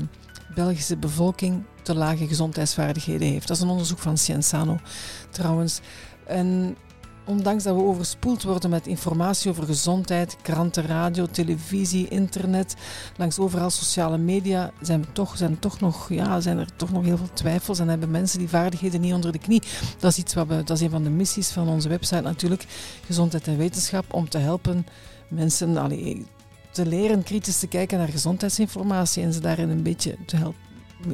Belgische 0.55 0.97
bevolking 0.97 1.65
te 1.83 1.95
lage 1.95 2.27
gezondheidsvaardigheden 2.27 3.29
heeft. 3.29 3.49
Dat 3.49 3.57
is 3.57 3.63
een 3.63 3.69
onderzoek 3.69 3.99
van 3.99 4.19
Cienzano 4.19 4.79
trouwens. 5.31 5.81
En 6.27 6.77
ondanks 7.33 7.65
dat 7.65 7.77
we 7.77 7.83
overspoeld 7.83 8.43
worden 8.43 8.71
met 8.71 8.87
informatie 8.87 9.51
over 9.51 9.65
gezondheid, 9.65 10.37
kranten, 10.43 10.87
radio, 10.87 11.27
televisie, 11.27 12.09
internet, 12.09 12.75
langs 13.17 13.39
overal 13.39 13.71
sociale 13.71 14.19
media, 14.19 14.71
zijn, 14.81 15.05
toch, 15.13 15.37
zijn, 15.37 15.59
toch 15.59 15.81
nog, 15.81 16.09
ja, 16.09 16.41
zijn 16.41 16.59
er 16.59 16.77
toch 16.77 16.93
nog 16.93 17.05
heel 17.05 17.17
veel 17.17 17.33
twijfels 17.33 17.79
en 17.79 17.89
hebben 17.89 18.11
mensen 18.11 18.39
die 18.39 18.49
vaardigheden 18.49 19.01
niet 19.01 19.15
onder 19.15 19.33
de 19.33 19.39
knie. 19.39 19.63
Dat 19.99 20.11
is, 20.11 20.19
iets 20.19 20.35
wat 20.35 20.47
we, 20.47 20.63
dat 20.65 20.77
is 20.77 20.83
een 20.83 20.91
van 20.91 21.03
de 21.03 21.11
missies 21.11 21.51
van 21.51 21.69
onze 21.69 21.89
website 21.89 22.21
natuurlijk, 22.21 22.67
Gezondheid 23.07 23.47
en 23.47 23.57
Wetenschap, 23.57 24.15
om 24.15 24.29
te 24.29 24.39
helpen 24.39 24.87
mensen 25.29 25.77
allee, 25.77 26.27
te 26.71 26.87
leren 26.87 27.23
kritisch 27.23 27.59
te 27.59 27.67
kijken 27.67 27.99
naar 27.99 28.09
gezondheidsinformatie 28.09 29.23
en 29.23 29.33
ze 29.33 29.41
daarin 29.41 29.71
een 29.71 29.83
beetje 29.83 30.17
te 30.27 30.37
helpen 30.37 30.61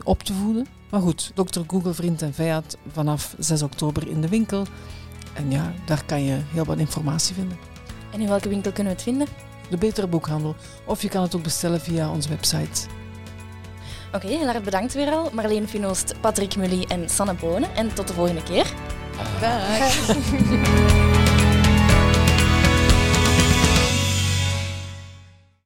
op 0.04 0.22
te 0.22 0.32
voeden. 0.32 0.66
Maar 0.90 1.00
goed, 1.00 1.32
Dr. 1.34 1.60
Google 1.66 1.94
Vriend 1.94 2.22
en 2.22 2.34
Vijand 2.34 2.76
vanaf 2.92 3.34
6 3.38 3.62
oktober 3.62 4.08
in 4.08 4.20
de 4.20 4.28
winkel. 4.28 4.64
En 5.38 5.50
ja, 5.50 5.72
daar 5.84 6.02
kan 6.06 6.24
je 6.24 6.38
heel 6.52 6.64
wat 6.64 6.78
informatie 6.78 7.34
vinden. 7.34 7.58
En 8.12 8.20
in 8.20 8.28
welke 8.28 8.48
winkel 8.48 8.72
kunnen 8.72 8.92
we 8.92 8.98
het 8.98 9.08
vinden? 9.08 9.26
De 9.70 9.76
Betere 9.76 10.06
Boekhandel. 10.06 10.56
Of 10.84 11.02
je 11.02 11.08
kan 11.08 11.22
het 11.22 11.36
ook 11.36 11.42
bestellen 11.42 11.80
via 11.80 12.10
onze 12.10 12.28
website. 12.28 12.86
Oké, 14.06 14.16
okay, 14.26 14.38
heel 14.38 14.48
erg 14.48 14.62
bedankt 14.62 14.94
weer 14.94 15.10
al. 15.10 15.30
Marleen 15.32 15.68
Finoost, 15.68 16.20
Patrick 16.20 16.56
Mully 16.56 16.84
en 16.88 17.08
Sanne 17.08 17.34
Bonen. 17.34 17.74
En 17.74 17.94
tot 17.94 18.08
de 18.08 18.14
volgende 18.14 18.42
keer. 18.42 18.66
Dag. 19.40 21.06